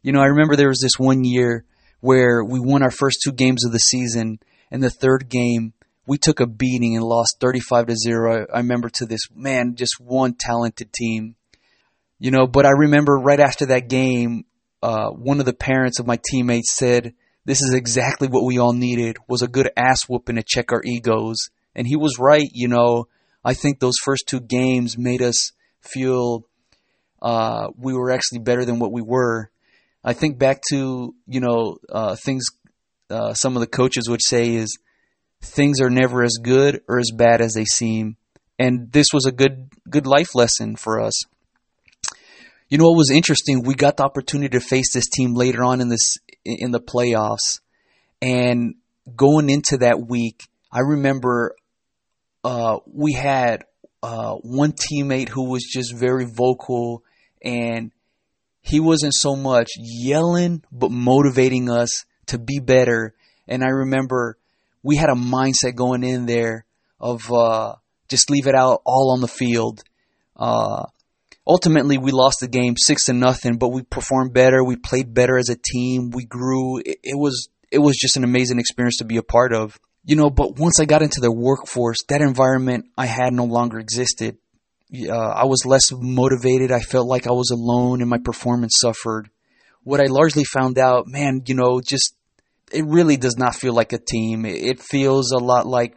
You 0.00 0.12
know, 0.12 0.20
I 0.20 0.26
remember 0.26 0.54
there 0.54 0.68
was 0.68 0.80
this 0.80 0.96
one 0.96 1.24
year 1.24 1.64
where 2.00 2.44
we 2.44 2.60
won 2.60 2.84
our 2.84 2.90
first 2.92 3.18
two 3.24 3.32
games 3.32 3.64
of 3.66 3.72
the 3.72 3.78
season, 3.78 4.38
and 4.70 4.82
the 4.82 4.90
third 4.90 5.28
game 5.28 5.72
we 6.06 6.18
took 6.18 6.40
a 6.40 6.46
beating 6.46 6.96
and 6.96 7.04
lost 7.04 7.40
35 7.40 7.86
to 7.86 7.96
0. 7.96 8.46
I 8.52 8.58
remember 8.58 8.88
to 8.90 9.06
this 9.06 9.28
man, 9.34 9.74
just 9.74 10.00
one 10.00 10.34
talented 10.34 10.92
team. 10.92 11.34
You 12.18 12.30
know, 12.30 12.46
but 12.46 12.64
I 12.64 12.70
remember 12.70 13.18
right 13.18 13.40
after 13.40 13.66
that 13.66 13.88
game, 13.88 14.44
uh, 14.82 15.10
one 15.10 15.40
of 15.40 15.46
the 15.46 15.52
parents 15.52 15.98
of 15.98 16.06
my 16.06 16.18
teammates 16.30 16.74
said, 16.74 17.12
"This 17.44 17.60
is 17.60 17.74
exactly 17.74 18.28
what 18.28 18.44
we 18.44 18.58
all 18.58 18.72
needed 18.72 19.18
was 19.28 19.42
a 19.42 19.48
good 19.48 19.70
ass 19.76 20.08
whooping 20.08 20.36
to 20.36 20.42
check 20.46 20.72
our 20.72 20.82
egos." 20.84 21.36
And 21.74 21.86
he 21.86 21.96
was 21.96 22.18
right. 22.18 22.48
You 22.54 22.68
know, 22.68 23.08
I 23.44 23.52
think 23.52 23.80
those 23.80 23.96
first 24.02 24.26
two 24.26 24.40
games 24.40 24.96
made 24.96 25.20
us 25.20 25.52
feel 25.80 26.46
uh, 27.20 27.68
we 27.76 27.92
were 27.92 28.10
actually 28.10 28.38
better 28.38 28.64
than 28.64 28.78
what 28.78 28.92
we 28.92 29.02
were. 29.02 29.50
I 30.02 30.12
think 30.12 30.38
back 30.38 30.62
to 30.70 31.14
you 31.26 31.40
know 31.40 31.78
uh, 31.90 32.16
things 32.16 32.46
uh, 33.10 33.34
some 33.34 33.56
of 33.56 33.60
the 33.60 33.66
coaches 33.66 34.08
would 34.08 34.22
say 34.22 34.54
is 34.54 34.78
things 35.42 35.80
are 35.80 35.90
never 35.90 36.22
as 36.22 36.38
good 36.42 36.82
or 36.88 36.98
as 36.98 37.10
bad 37.14 37.40
as 37.40 37.54
they 37.54 37.64
seem, 37.64 38.16
and 38.58 38.92
this 38.92 39.08
was 39.12 39.26
a 39.26 39.32
good 39.32 39.70
good 39.88 40.06
life 40.06 40.34
lesson 40.34 40.76
for 40.76 41.00
us. 41.00 41.24
You 42.68 42.78
know 42.78 42.86
what 42.86 42.96
was 42.96 43.10
interesting? 43.10 43.62
We 43.62 43.74
got 43.74 43.96
the 43.96 44.04
opportunity 44.04 44.58
to 44.58 44.64
face 44.64 44.92
this 44.92 45.08
team 45.08 45.34
later 45.34 45.62
on 45.62 45.80
in 45.80 45.88
this 45.88 46.18
in 46.44 46.70
the 46.70 46.80
playoffs, 46.80 47.60
and 48.20 48.74
going 49.14 49.50
into 49.50 49.78
that 49.78 50.06
week, 50.06 50.42
I 50.72 50.80
remember 50.80 51.54
uh, 52.42 52.78
we 52.86 53.12
had 53.12 53.64
uh, 54.02 54.34
one 54.34 54.72
teammate 54.72 55.28
who 55.28 55.50
was 55.50 55.64
just 55.64 55.94
very 55.94 56.24
vocal, 56.24 57.02
and 57.42 57.92
he 58.60 58.80
wasn't 58.80 59.14
so 59.14 59.36
much 59.36 59.68
yelling, 59.78 60.62
but 60.72 60.90
motivating 60.90 61.70
us 61.70 62.04
to 62.26 62.38
be 62.38 62.58
better. 62.58 63.14
And 63.46 63.62
I 63.62 63.68
remember 63.68 64.38
we 64.86 64.94
had 64.94 65.10
a 65.10 65.14
mindset 65.14 65.74
going 65.74 66.04
in 66.04 66.26
there 66.26 66.64
of 67.00 67.20
uh, 67.32 67.74
just 68.08 68.30
leave 68.30 68.46
it 68.46 68.54
out 68.54 68.82
all 68.86 69.10
on 69.12 69.20
the 69.20 69.26
field. 69.26 69.82
Uh, 70.36 70.84
ultimately 71.44 71.98
we 71.98 72.12
lost 72.12 72.38
the 72.38 72.46
game 72.46 72.76
six 72.76 73.06
to 73.06 73.12
nothing, 73.12 73.58
but 73.58 73.70
we 73.70 73.82
performed 73.82 74.32
better. 74.32 74.62
We 74.62 74.76
played 74.76 75.12
better 75.12 75.38
as 75.38 75.48
a 75.48 75.56
team. 75.56 76.10
We 76.10 76.24
grew. 76.24 76.78
It, 76.78 76.98
it, 77.02 77.18
was 77.18 77.48
it 77.72 77.80
was 77.80 77.96
just 77.96 78.16
an 78.16 78.22
amazing 78.22 78.60
experience 78.60 78.98
to 78.98 79.04
be 79.04 79.16
a 79.16 79.24
part 79.24 79.52
of. 79.52 79.76
You 80.04 80.14
know, 80.14 80.30
but 80.30 80.56
once 80.56 80.78
I 80.78 80.84
got 80.84 81.02
into 81.02 81.20
the 81.20 81.32
workforce, 81.32 81.98
that 82.08 82.20
environment 82.20 82.86
I 82.96 83.06
had 83.06 83.32
no 83.32 83.44
longer 83.44 83.80
existed. 83.80 84.38
Uh, 84.94 85.10
I 85.10 85.46
was 85.46 85.66
less 85.66 85.90
motivated. 85.90 86.70
I 86.70 86.78
felt 86.78 87.08
like 87.08 87.26
I 87.26 87.32
was 87.32 87.50
alone, 87.50 88.02
and 88.02 88.08
my 88.08 88.18
performance 88.18 88.76
suffered. 88.80 89.30
What 89.82 90.00
I 90.00 90.06
largely 90.06 90.44
found 90.44 90.78
out, 90.78 91.08
man, 91.08 91.42
you 91.46 91.56
know, 91.56 91.80
just 91.80 92.15
it 92.72 92.84
really 92.86 93.16
does 93.16 93.36
not 93.36 93.54
feel 93.54 93.74
like 93.74 93.92
a 93.92 93.98
team. 93.98 94.44
It, 94.44 94.80
feels 94.80 95.32
a 95.32 95.38
lot 95.38 95.66
like 95.66 95.96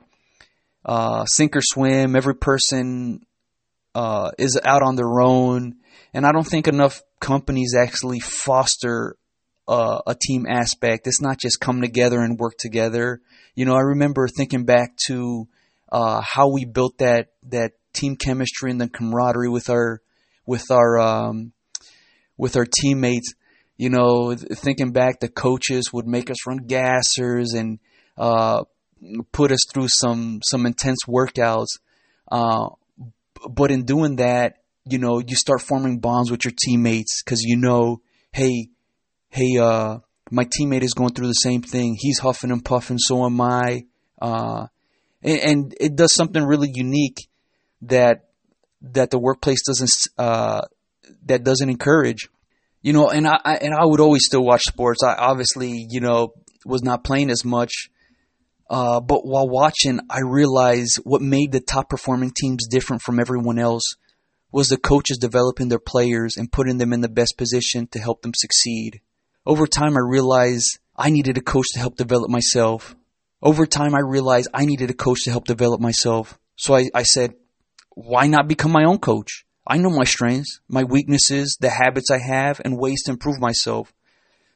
uh, 0.85 1.25
sink 1.25 1.55
or 1.55 1.61
swim. 1.61 2.15
Every 2.15 2.35
person 2.35 3.21
uh, 3.95 4.31
is 4.37 4.59
out 4.63 4.83
on 4.83 4.95
their 4.95 5.21
own, 5.21 5.77
and 6.13 6.25
I 6.25 6.31
don't 6.31 6.47
think 6.47 6.67
enough 6.67 7.01
companies 7.19 7.75
actually 7.77 8.19
foster 8.19 9.15
uh, 9.67 10.01
a 10.07 10.15
team 10.15 10.45
aspect. 10.47 11.07
It's 11.07 11.21
not 11.21 11.39
just 11.39 11.59
come 11.59 11.81
together 11.81 12.19
and 12.19 12.39
work 12.39 12.55
together. 12.57 13.21
You 13.55 13.65
know, 13.65 13.75
I 13.75 13.81
remember 13.81 14.27
thinking 14.27 14.65
back 14.65 14.95
to 15.07 15.47
uh, 15.91 16.21
how 16.21 16.51
we 16.51 16.65
built 16.65 16.97
that 16.99 17.29
that 17.49 17.73
team 17.93 18.15
chemistry 18.15 18.71
and 18.71 18.79
the 18.79 18.89
camaraderie 18.89 19.49
with 19.49 19.69
our 19.69 20.01
with 20.45 20.71
our 20.71 20.99
um, 20.99 21.53
with 22.37 22.55
our 22.55 22.65
teammates. 22.65 23.33
You 23.79 23.89
know, 23.89 24.35
thinking 24.35 24.91
back, 24.91 25.21
the 25.21 25.29
coaches 25.29 25.93
would 25.93 26.05
make 26.05 26.29
us 26.29 26.45
run 26.45 26.67
gassers 26.67 27.55
and 27.55 27.79
uh, 28.17 28.65
put 29.31 29.53
us 29.53 29.61
through 29.71 29.87
some 29.87 30.41
some 30.43 30.65
intense 30.65 30.99
workouts. 31.07 31.79
Uh, 32.29 32.71
but 33.49 33.71
in 33.71 33.85
doing 33.85 34.17
that, 34.17 34.57
you 34.83 34.97
know, 34.97 35.19
you 35.25 35.33
start 35.37 35.61
forming 35.61 35.99
bonds 35.99 36.29
with 36.29 36.43
your 36.43 36.51
teammates 36.61 37.23
because 37.23 37.41
you 37.41 37.55
know, 37.55 38.01
hey, 38.33 38.67
hey, 39.29 39.57
uh, 39.57 39.99
my 40.29 40.43
teammate 40.43 40.83
is 40.83 40.93
going 40.93 41.13
through 41.13 41.27
the 41.27 41.33
same 41.33 41.61
thing. 41.61 41.95
He's 41.97 42.19
huffing 42.19 42.51
and 42.51 42.65
puffing, 42.65 42.97
so 42.99 43.25
am 43.25 43.39
I. 43.39 43.85
Uh, 44.21 44.67
and, 45.23 45.39
and, 45.39 45.75
it 45.79 45.95
does 45.95 46.13
something 46.13 46.43
really 46.43 46.69
unique 46.73 47.29
that 47.83 48.25
that 48.81 49.09
the 49.09 49.19
workplace 49.19 49.65
doesn't 49.65 49.89
uh, 50.17 50.63
that 51.27 51.45
doesn't 51.45 51.69
encourage. 51.69 52.27
You 52.81 52.93
know, 52.93 53.09
and 53.09 53.27
I, 53.27 53.39
I 53.43 53.55
and 53.55 53.73
I 53.73 53.85
would 53.85 53.99
always 53.99 54.25
still 54.25 54.43
watch 54.43 54.61
sports. 54.63 55.03
I 55.03 55.15
obviously, 55.15 55.85
you 55.89 55.99
know, 55.99 56.33
was 56.65 56.81
not 56.83 57.03
playing 57.03 57.29
as 57.29 57.43
much. 57.43 57.89
Uh, 58.69 58.99
but 59.01 59.25
while 59.25 59.49
watching, 59.49 59.99
I 60.09 60.19
realized 60.23 60.99
what 61.03 61.21
made 61.21 61.51
the 61.51 61.59
top 61.59 61.89
performing 61.89 62.31
teams 62.35 62.67
different 62.67 63.01
from 63.01 63.19
everyone 63.19 63.57
else 63.57 63.95
was 64.51 64.69
the 64.69 64.77
coaches 64.77 65.17
developing 65.17 65.69
their 65.69 65.79
players 65.79 66.37
and 66.37 66.51
putting 66.51 66.77
them 66.77 66.93
in 66.93 67.01
the 67.01 67.09
best 67.09 67.35
position 67.37 67.87
to 67.87 67.99
help 67.99 68.21
them 68.21 68.33
succeed. 68.35 69.01
Over 69.45 69.65
time, 69.67 69.95
I 69.95 70.01
realized 70.07 70.79
I 70.95 71.09
needed 71.09 71.37
a 71.37 71.41
coach 71.41 71.67
to 71.73 71.79
help 71.79 71.95
develop 71.95 72.29
myself. 72.29 72.95
Over 73.41 73.65
time, 73.65 73.95
I 73.95 73.99
realized 73.99 74.49
I 74.53 74.65
needed 74.65 74.89
a 74.89 74.93
coach 74.93 75.23
to 75.23 75.31
help 75.31 75.45
develop 75.45 75.81
myself. 75.81 76.37
So 76.55 76.75
I, 76.75 76.89
I 76.93 77.03
said, 77.03 77.33
why 77.89 78.27
not 78.27 78.47
become 78.47 78.71
my 78.71 78.83
own 78.83 78.99
coach? 78.99 79.45
I 79.69 79.77
know 79.77 79.91
my 79.91 80.03
strengths, 80.03 80.59
my 80.67 80.83
weaknesses, 80.83 81.57
the 81.61 81.69
habits 81.69 82.09
I 82.09 82.17
have, 82.17 82.59
and 82.65 82.79
ways 82.79 83.03
to 83.03 83.11
improve 83.11 83.39
myself. 83.39 83.93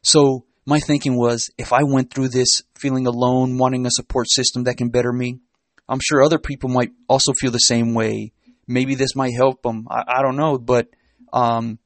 So 0.01 0.45
my 0.65 0.79
thinking 0.79 1.15
was 1.15 1.51
if 1.57 1.71
I 1.71 1.83
went 1.83 2.11
through 2.11 2.29
this 2.29 2.63
feeling 2.75 3.05
alone, 3.05 3.59
wanting 3.59 3.85
a 3.85 3.91
support 3.91 4.27
system 4.29 4.63
that 4.63 4.77
can 4.77 4.89
better 4.89 5.13
me, 5.13 5.39
I'm 5.87 5.99
sure 6.01 6.23
other 6.23 6.39
people 6.39 6.69
might 6.69 6.91
also 7.07 7.33
feel 7.33 7.51
the 7.51 7.59
same 7.59 7.93
way. 7.93 8.33
Maybe 8.67 8.95
this 8.95 9.15
might 9.15 9.33
help 9.35 9.61
them. 9.61 9.87
I, 9.89 10.03
I 10.07 10.21
don't 10.23 10.35
know, 10.37 10.57
but 10.57 10.87
um, 11.31 11.77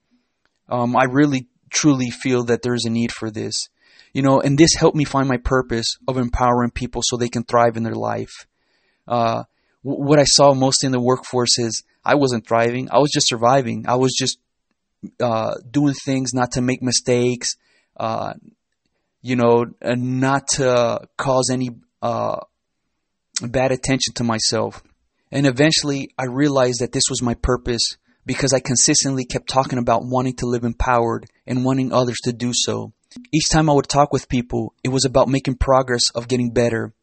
um, 0.70 0.96
I 0.96 1.06
really 1.06 1.48
truly 1.70 2.12
feel 2.12 2.46
that 2.46 2.62
there's 2.62 2.86
a 2.86 2.90
need 2.90 3.12
for 3.12 3.30
this. 3.30 3.68
You 4.14 4.22
know, 4.22 4.40
and 4.40 4.58
this 4.58 4.74
helped 4.74 4.96
me 4.96 5.04
find 5.04 5.28
my 5.28 5.38
purpose 5.38 5.98
of 6.08 6.18
empowering 6.18 6.72
people 6.72 7.02
so 7.04 7.18
they 7.18 7.30
can 7.30 7.44
thrive 7.44 7.76
in 7.76 7.84
their 7.84 7.94
life. 7.94 8.48
Uh, 9.06 9.44
what 9.82 10.20
I 10.20 10.24
saw 10.24 10.54
mostly 10.54 10.88
in 10.88 10.92
the 10.92 11.00
workforce 11.00 11.60
is 11.60 11.84
I 12.08 12.16
wasn't 12.16 12.48
thriving. 12.48 12.88
I 12.90 13.00
was 13.00 13.12
just 13.12 13.28
surviving. 13.28 13.84
I 13.86 13.96
was 13.96 14.14
just 14.18 14.40
uh, 15.20 15.56
doing 15.70 15.94
things 15.94 16.34
not 16.34 16.54
to 16.54 16.62
make 16.62 16.82
mistakes, 16.82 17.58
uh, 17.98 18.34
you 19.22 19.36
know, 19.36 19.66
and 19.82 20.22
not 20.22 20.48
to 20.54 21.02
cause 21.18 21.50
any 21.52 21.72
uh, 22.02 22.38
bad 23.42 23.74
attention 23.74 24.14
to 24.16 24.24
myself. 24.24 24.82
And 25.34 25.46
eventually 25.46 26.12
I 26.18 26.28
realized 26.28 26.80
that 26.80 26.94
this 26.94 27.04
was 27.10 27.22
my 27.22 27.34
purpose 27.34 27.98
because 28.26 28.54
I 28.54 28.62
consistently 28.62 29.26
kept 29.26 29.50
talking 29.50 29.78
about 29.78 30.06
wanting 30.06 30.38
to 30.38 30.46
live 30.46 30.64
empowered 30.64 31.26
and 31.46 31.66
wanting 31.66 31.92
others 31.92 32.20
to 32.24 32.32
do 32.32 32.52
so. 32.54 32.94
Each 33.34 33.50
time 33.52 33.70
I 33.70 33.74
would 33.74 33.90
talk 33.90 34.14
with 34.14 34.30
people, 34.30 34.74
it 34.82 34.90
was 34.90 35.04
about 35.04 35.28
making 35.28 35.56
progress 35.56 36.10
of 36.16 36.30
getting 36.30 36.52
better. 36.52 36.94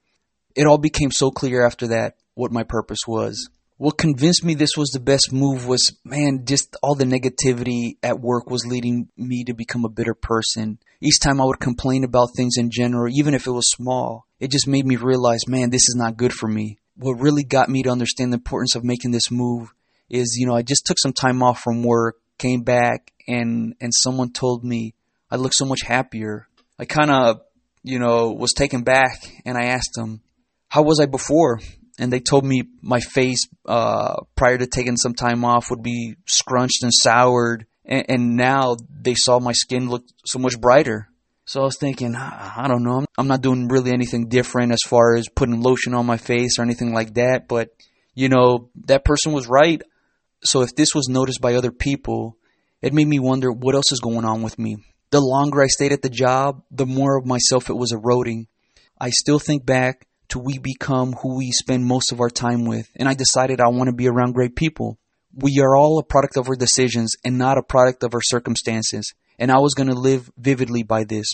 It 0.57 0.67
all 0.67 0.79
became 0.79 1.11
so 1.11 1.31
clear 1.31 1.67
after 1.67 1.89
that 1.89 2.17
what 2.33 2.53
my 2.53 2.63
purpose 2.63 3.01
was 3.07 3.51
what 3.77 3.99
convinced 3.99 4.45
me 4.45 4.55
this 4.55 4.77
was 4.77 4.91
the 4.91 5.01
best 5.01 5.33
move 5.33 5.67
was 5.67 5.99
man 6.05 6.45
just 6.45 6.77
all 6.83 6.95
the 6.95 7.05
negativity 7.05 7.97
at 8.03 8.21
work 8.21 8.49
was 8.49 8.67
leading 8.67 9.09
me 9.17 9.43
to 9.45 9.53
become 9.53 9.85
a 9.85 9.89
bitter 9.89 10.15
person. 10.15 10.79
Each 11.01 11.19
time 11.21 11.41
i 11.41 11.45
would 11.45 11.61
complain 11.61 12.05
about 12.05 12.29
things 12.37 12.55
in 12.57 12.71
general 12.71 13.13
even 13.13 13.35
if 13.35 13.47
it 13.47 13.51
was 13.51 13.71
small 13.71 14.27
it 14.39 14.51
just 14.51 14.69
made 14.69 14.87
me 14.87 14.97
realize 14.97 15.49
man 15.49 15.71
this 15.71 15.89
is 15.89 15.97
not 15.97 16.17
good 16.17 16.33
for 16.33 16.49
me. 16.49 16.79
What 16.97 17.21
really 17.21 17.43
got 17.43 17.69
me 17.69 17.83
to 17.83 17.91
understand 17.91 18.33
the 18.33 18.37
importance 18.37 18.77
of 18.77 18.85
making 18.85 19.11
this 19.11 19.31
move 19.31 19.75
is 20.09 20.37
you 20.39 20.47
know 20.47 20.55
i 20.55 20.63
just 20.63 20.87
took 20.87 20.99
some 20.99 21.13
time 21.13 21.43
off 21.43 21.61
from 21.61 21.83
work 21.83 22.17
came 22.39 22.63
back 22.63 23.13
and 23.27 23.75
and 23.81 23.93
someone 23.93 24.31
told 24.31 24.65
me 24.65 24.95
i 25.31 25.37
look 25.37 25.53
so 25.55 25.65
much 25.65 25.83
happier. 25.83 26.47
I 26.79 26.85
kind 26.85 27.11
of 27.11 27.41
you 27.83 27.99
know 27.99 28.31
was 28.33 28.53
taken 28.53 28.83
back 28.85 29.31
and 29.45 29.59
i 29.59 29.67
asked 29.67 29.95
them 29.95 30.23
how 30.69 30.83
was 30.83 31.01
i 31.01 31.07
before 31.07 31.61
and 31.99 32.13
they 32.13 32.21
told 32.21 32.45
me 32.45 32.65
my 32.83 33.01
face 33.01 33.47
uh, 33.67 34.17
prior 34.35 34.59
to 34.59 34.67
taking 34.67 34.97
some 34.97 35.15
time 35.15 35.45
off 35.45 35.71
would 35.71 35.83
be 35.83 36.17
scrunched 36.27 36.83
and 36.83 36.93
soured, 36.93 37.67
and, 37.85 38.07
and, 38.09 38.37
now 38.37 38.77
they 38.91 39.15
saw 39.15 39.39
my 39.39 39.53
skin 39.53 39.89
look 39.89 40.05
so 40.25 40.39
much 40.39 40.61
brighter. 40.61 41.09
So 41.45 41.61
I 41.61 41.65
was 41.65 41.77
thinking, 41.79 42.17
I 42.17 42.67
don't 42.69 42.83
know, 42.83 43.05
I'm 43.19 43.29
not 43.29 43.43
doing 43.43 43.69
really 43.69 43.93
anything 43.93 44.29
different 44.29 44.73
as 44.73 44.81
far 44.87 45.15
as 45.15 45.29
putting 45.29 45.61
lotion 45.61 45.93
on 45.93 46.07
my 46.07 46.17
face 46.17 46.59
or 46.59 46.63
anything 46.63 46.95
like 46.95 47.15
that, 47.15 47.49
but 47.49 47.69
you 48.15 48.29
know, 48.29 48.71
that 48.87 49.05
person 49.05 49.33
was 49.33 49.47
right. 49.47 49.83
So 50.43 50.63
if 50.63 50.75
this 50.75 50.95
was 50.95 51.09
noticed 51.09 51.41
by 51.41 51.55
other 51.55 51.71
people, 51.71 52.39
it 52.81 52.95
made 52.95 53.07
me 53.07 53.19
wonder 53.19 53.53
what 53.53 53.75
else 53.75 53.93
is 53.93 54.01
going 54.01 54.25
on 54.25 54.43
with 54.43 54.59
me. 54.59 54.77
The 55.11 55.21
longer 55.21 55.63
I 55.63 55.67
stayed 55.67 55.93
at 55.93 56.03
the 56.03 56.09
job, 56.09 56.63
the 56.71 56.87
more 56.87 57.19
of 57.19 57.27
myself 57.27 57.69
it 57.69 57.77
was 57.77 57.93
eroding. 57.93 58.47
I 58.99 59.11
still 59.11 59.39
think 59.39 59.67
back 59.67 60.07
to 60.29 60.39
we 60.39 60.59
become 60.59 61.13
who 61.13 61.37
we 61.37 61.51
spend 61.51 61.85
most 61.85 62.13
of 62.13 62.21
our 62.21 62.31
time 62.31 62.65
with. 62.65 62.89
And 62.97 63.09
I 63.09 63.15
decided 63.15 63.61
I 63.61 63.69
want 63.69 63.89
to 63.89 63.95
be 63.95 64.09
around 64.09 64.33
great 64.33 64.57
people. 64.57 64.99
We 65.35 65.61
are 65.61 65.77
all 65.77 65.99
a 65.99 66.05
product 66.05 66.37
of 66.37 66.49
our 66.49 66.57
decisions 66.57 67.15
and 67.25 67.39
not 67.39 67.59
a 67.59 67.63
product 67.63 68.03
of 68.03 68.15
our 68.15 68.23
circumstances. 68.23 69.13
And 69.39 69.51
I 69.51 69.59
was 69.59 69.75
going 69.75 69.89
to 69.89 69.95
live 69.95 70.31
vividly 70.37 70.83
by 70.83 71.05
this. 71.05 71.27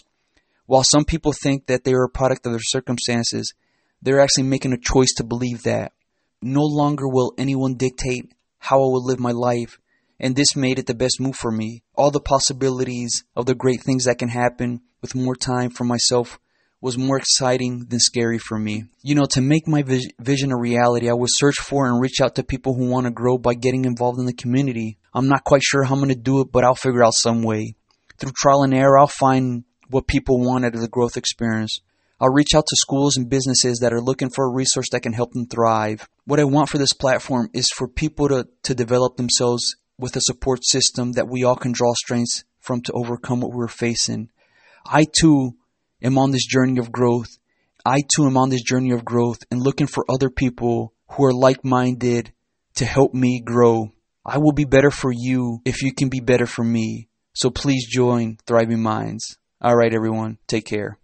While 0.67 0.85
some 0.85 1.05
people 1.05 1.33
think 1.33 1.67
that 1.67 1.85
they 1.85 1.93
are 1.93 2.05
a 2.05 2.09
product 2.09 2.47
of 2.47 2.53
their 2.53 2.61
circumstances, 2.63 3.53
they're 4.01 4.21
actually 4.21 4.45
making 4.45 4.73
a 4.73 4.79
choice 4.79 5.13
to 5.17 5.25
believe 5.25 5.65
that. 5.65 5.93
No 6.41 6.63
longer 6.63 7.09
will 7.09 7.35
anyone 7.37 7.75
dictate 7.75 8.33
how 8.59 8.77
I 8.77 8.87
will 8.87 9.05
live 9.05 9.19
my 9.19 9.33
life, 9.33 9.79
and 10.19 10.37
this 10.37 10.55
made 10.55 10.79
it 10.79 10.87
the 10.87 10.95
best 10.95 11.21
move 11.21 11.37
for 11.37 11.51
me. 11.51 11.83
All 11.97 12.11
the 12.11 12.21
possibilities 12.21 13.25
of 13.35 13.47
the 13.47 13.55
great 13.55 13.83
things 13.83 14.05
that 14.05 14.19
can 14.19 14.29
happen 14.29 14.81
with 15.03 15.15
more 15.15 15.35
time 15.35 15.71
for 15.71 15.85
myself 15.85 16.39
was 16.81 16.97
more 16.97 17.19
exciting 17.19 17.87
than 17.89 18.01
scary 18.01 18.39
for 18.39 18.59
me. 18.59 18.85
You 19.03 19.15
know, 19.15 19.27
to 19.33 19.41
make 19.41 19.69
my 19.69 19.83
vision 19.83 20.53
a 20.53 20.57
reality, 20.57 21.11
I 21.11 21.13
would 21.13 21.29
search 21.31 21.57
for 21.57 21.87
and 21.87 22.01
reach 22.01 22.21
out 22.23 22.37
to 22.37 22.43
people 22.43 22.75
who 22.75 22.89
want 22.89 23.05
to 23.05 23.11
grow 23.11 23.37
by 23.37 23.55
getting 23.55 23.85
involved 23.85 24.19
in 24.19 24.27
the 24.27 24.33
community. 24.33 24.99
I'm 25.13 25.29
not 25.29 25.45
quite 25.45 25.63
sure 25.63 25.85
how 25.85 25.95
I'm 25.95 26.01
going 26.01 26.09
to 26.09 26.15
do 26.15 26.41
it, 26.41 26.51
but 26.51 26.65
I'll 26.65 26.75
figure 26.75 27.05
out 27.05 27.13
some 27.15 27.43
way. 27.43 27.75
Through 28.19 28.33
trial 28.37 28.63
and 28.63 28.73
error, 28.73 28.99
I'll 28.99 29.07
find 29.07 29.65
what 29.89 30.07
people 30.07 30.41
want 30.41 30.65
out 30.65 30.75
of 30.75 30.81
the 30.81 30.89
growth 30.89 31.17
experience. 31.17 31.81
I'll 32.21 32.33
reach 32.33 32.55
out 32.55 32.67
to 32.67 32.77
schools 32.77 33.17
and 33.17 33.31
businesses 33.31 33.79
that 33.79 33.93
are 33.93 34.01
looking 34.01 34.31
for 34.31 34.45
a 34.45 34.53
resource 34.53 34.89
that 34.93 35.01
can 35.01 35.15
help 35.15 35.33
them 35.33 35.47
thrive. 35.47 36.09
What 36.27 36.41
I 36.41 36.45
want 36.45 36.69
for 36.69 36.79
this 36.79 36.93
platform 36.93 37.49
is 37.55 37.71
for 37.75 37.89
people 37.89 38.29
to, 38.29 38.47
to 38.65 38.75
develop 38.75 39.17
themselves 39.17 39.77
with 39.99 40.17
a 40.17 40.21
support 40.21 40.65
system 40.65 41.13
that 41.13 41.29
we 41.29 41.45
all 41.45 41.57
can 41.57 41.73
draw 41.73 41.93
strengths 41.95 42.45
from 42.59 42.83
to 42.83 42.93
overcome 42.93 43.41
what 43.41 43.53
we're 43.53 43.69
facing. 43.69 44.29
I 44.87 45.05
too 45.05 45.57
am 46.03 46.19
on 46.19 46.31
this 46.31 46.47
journey 46.47 46.79
of 46.79 46.93
growth. 46.93 47.29
I 47.85 47.99
too 48.15 48.27
am 48.27 48.37
on 48.37 48.51
this 48.51 48.63
journey 48.63 48.93
of 48.93 49.05
growth 49.05 49.39
and 49.51 49.61
looking 49.63 49.87
for 49.87 50.05
other 50.09 50.31
people 50.31 50.93
who 51.11 51.25
are 51.25 51.33
like 51.33 51.65
minded 51.65 52.33
to 52.77 52.85
help 52.85 53.15
me 53.15 53.41
grow. 53.45 53.93
I 54.25 54.39
will 54.39 54.53
be 54.53 54.65
better 54.65 54.91
for 54.91 55.13
you 55.13 55.61
if 55.65 55.83
you 55.83 55.93
can 55.93 56.09
be 56.09 56.21
better 56.21 56.47
for 56.47 56.65
me. 56.65 57.09
So 57.33 57.51
please 57.51 57.87
join 57.89 58.39
Thriving 58.47 58.83
Minds. 58.83 59.39
All 59.61 59.77
right, 59.77 59.93
everyone. 59.93 60.39
Take 60.47 60.67
care. 60.67 61.00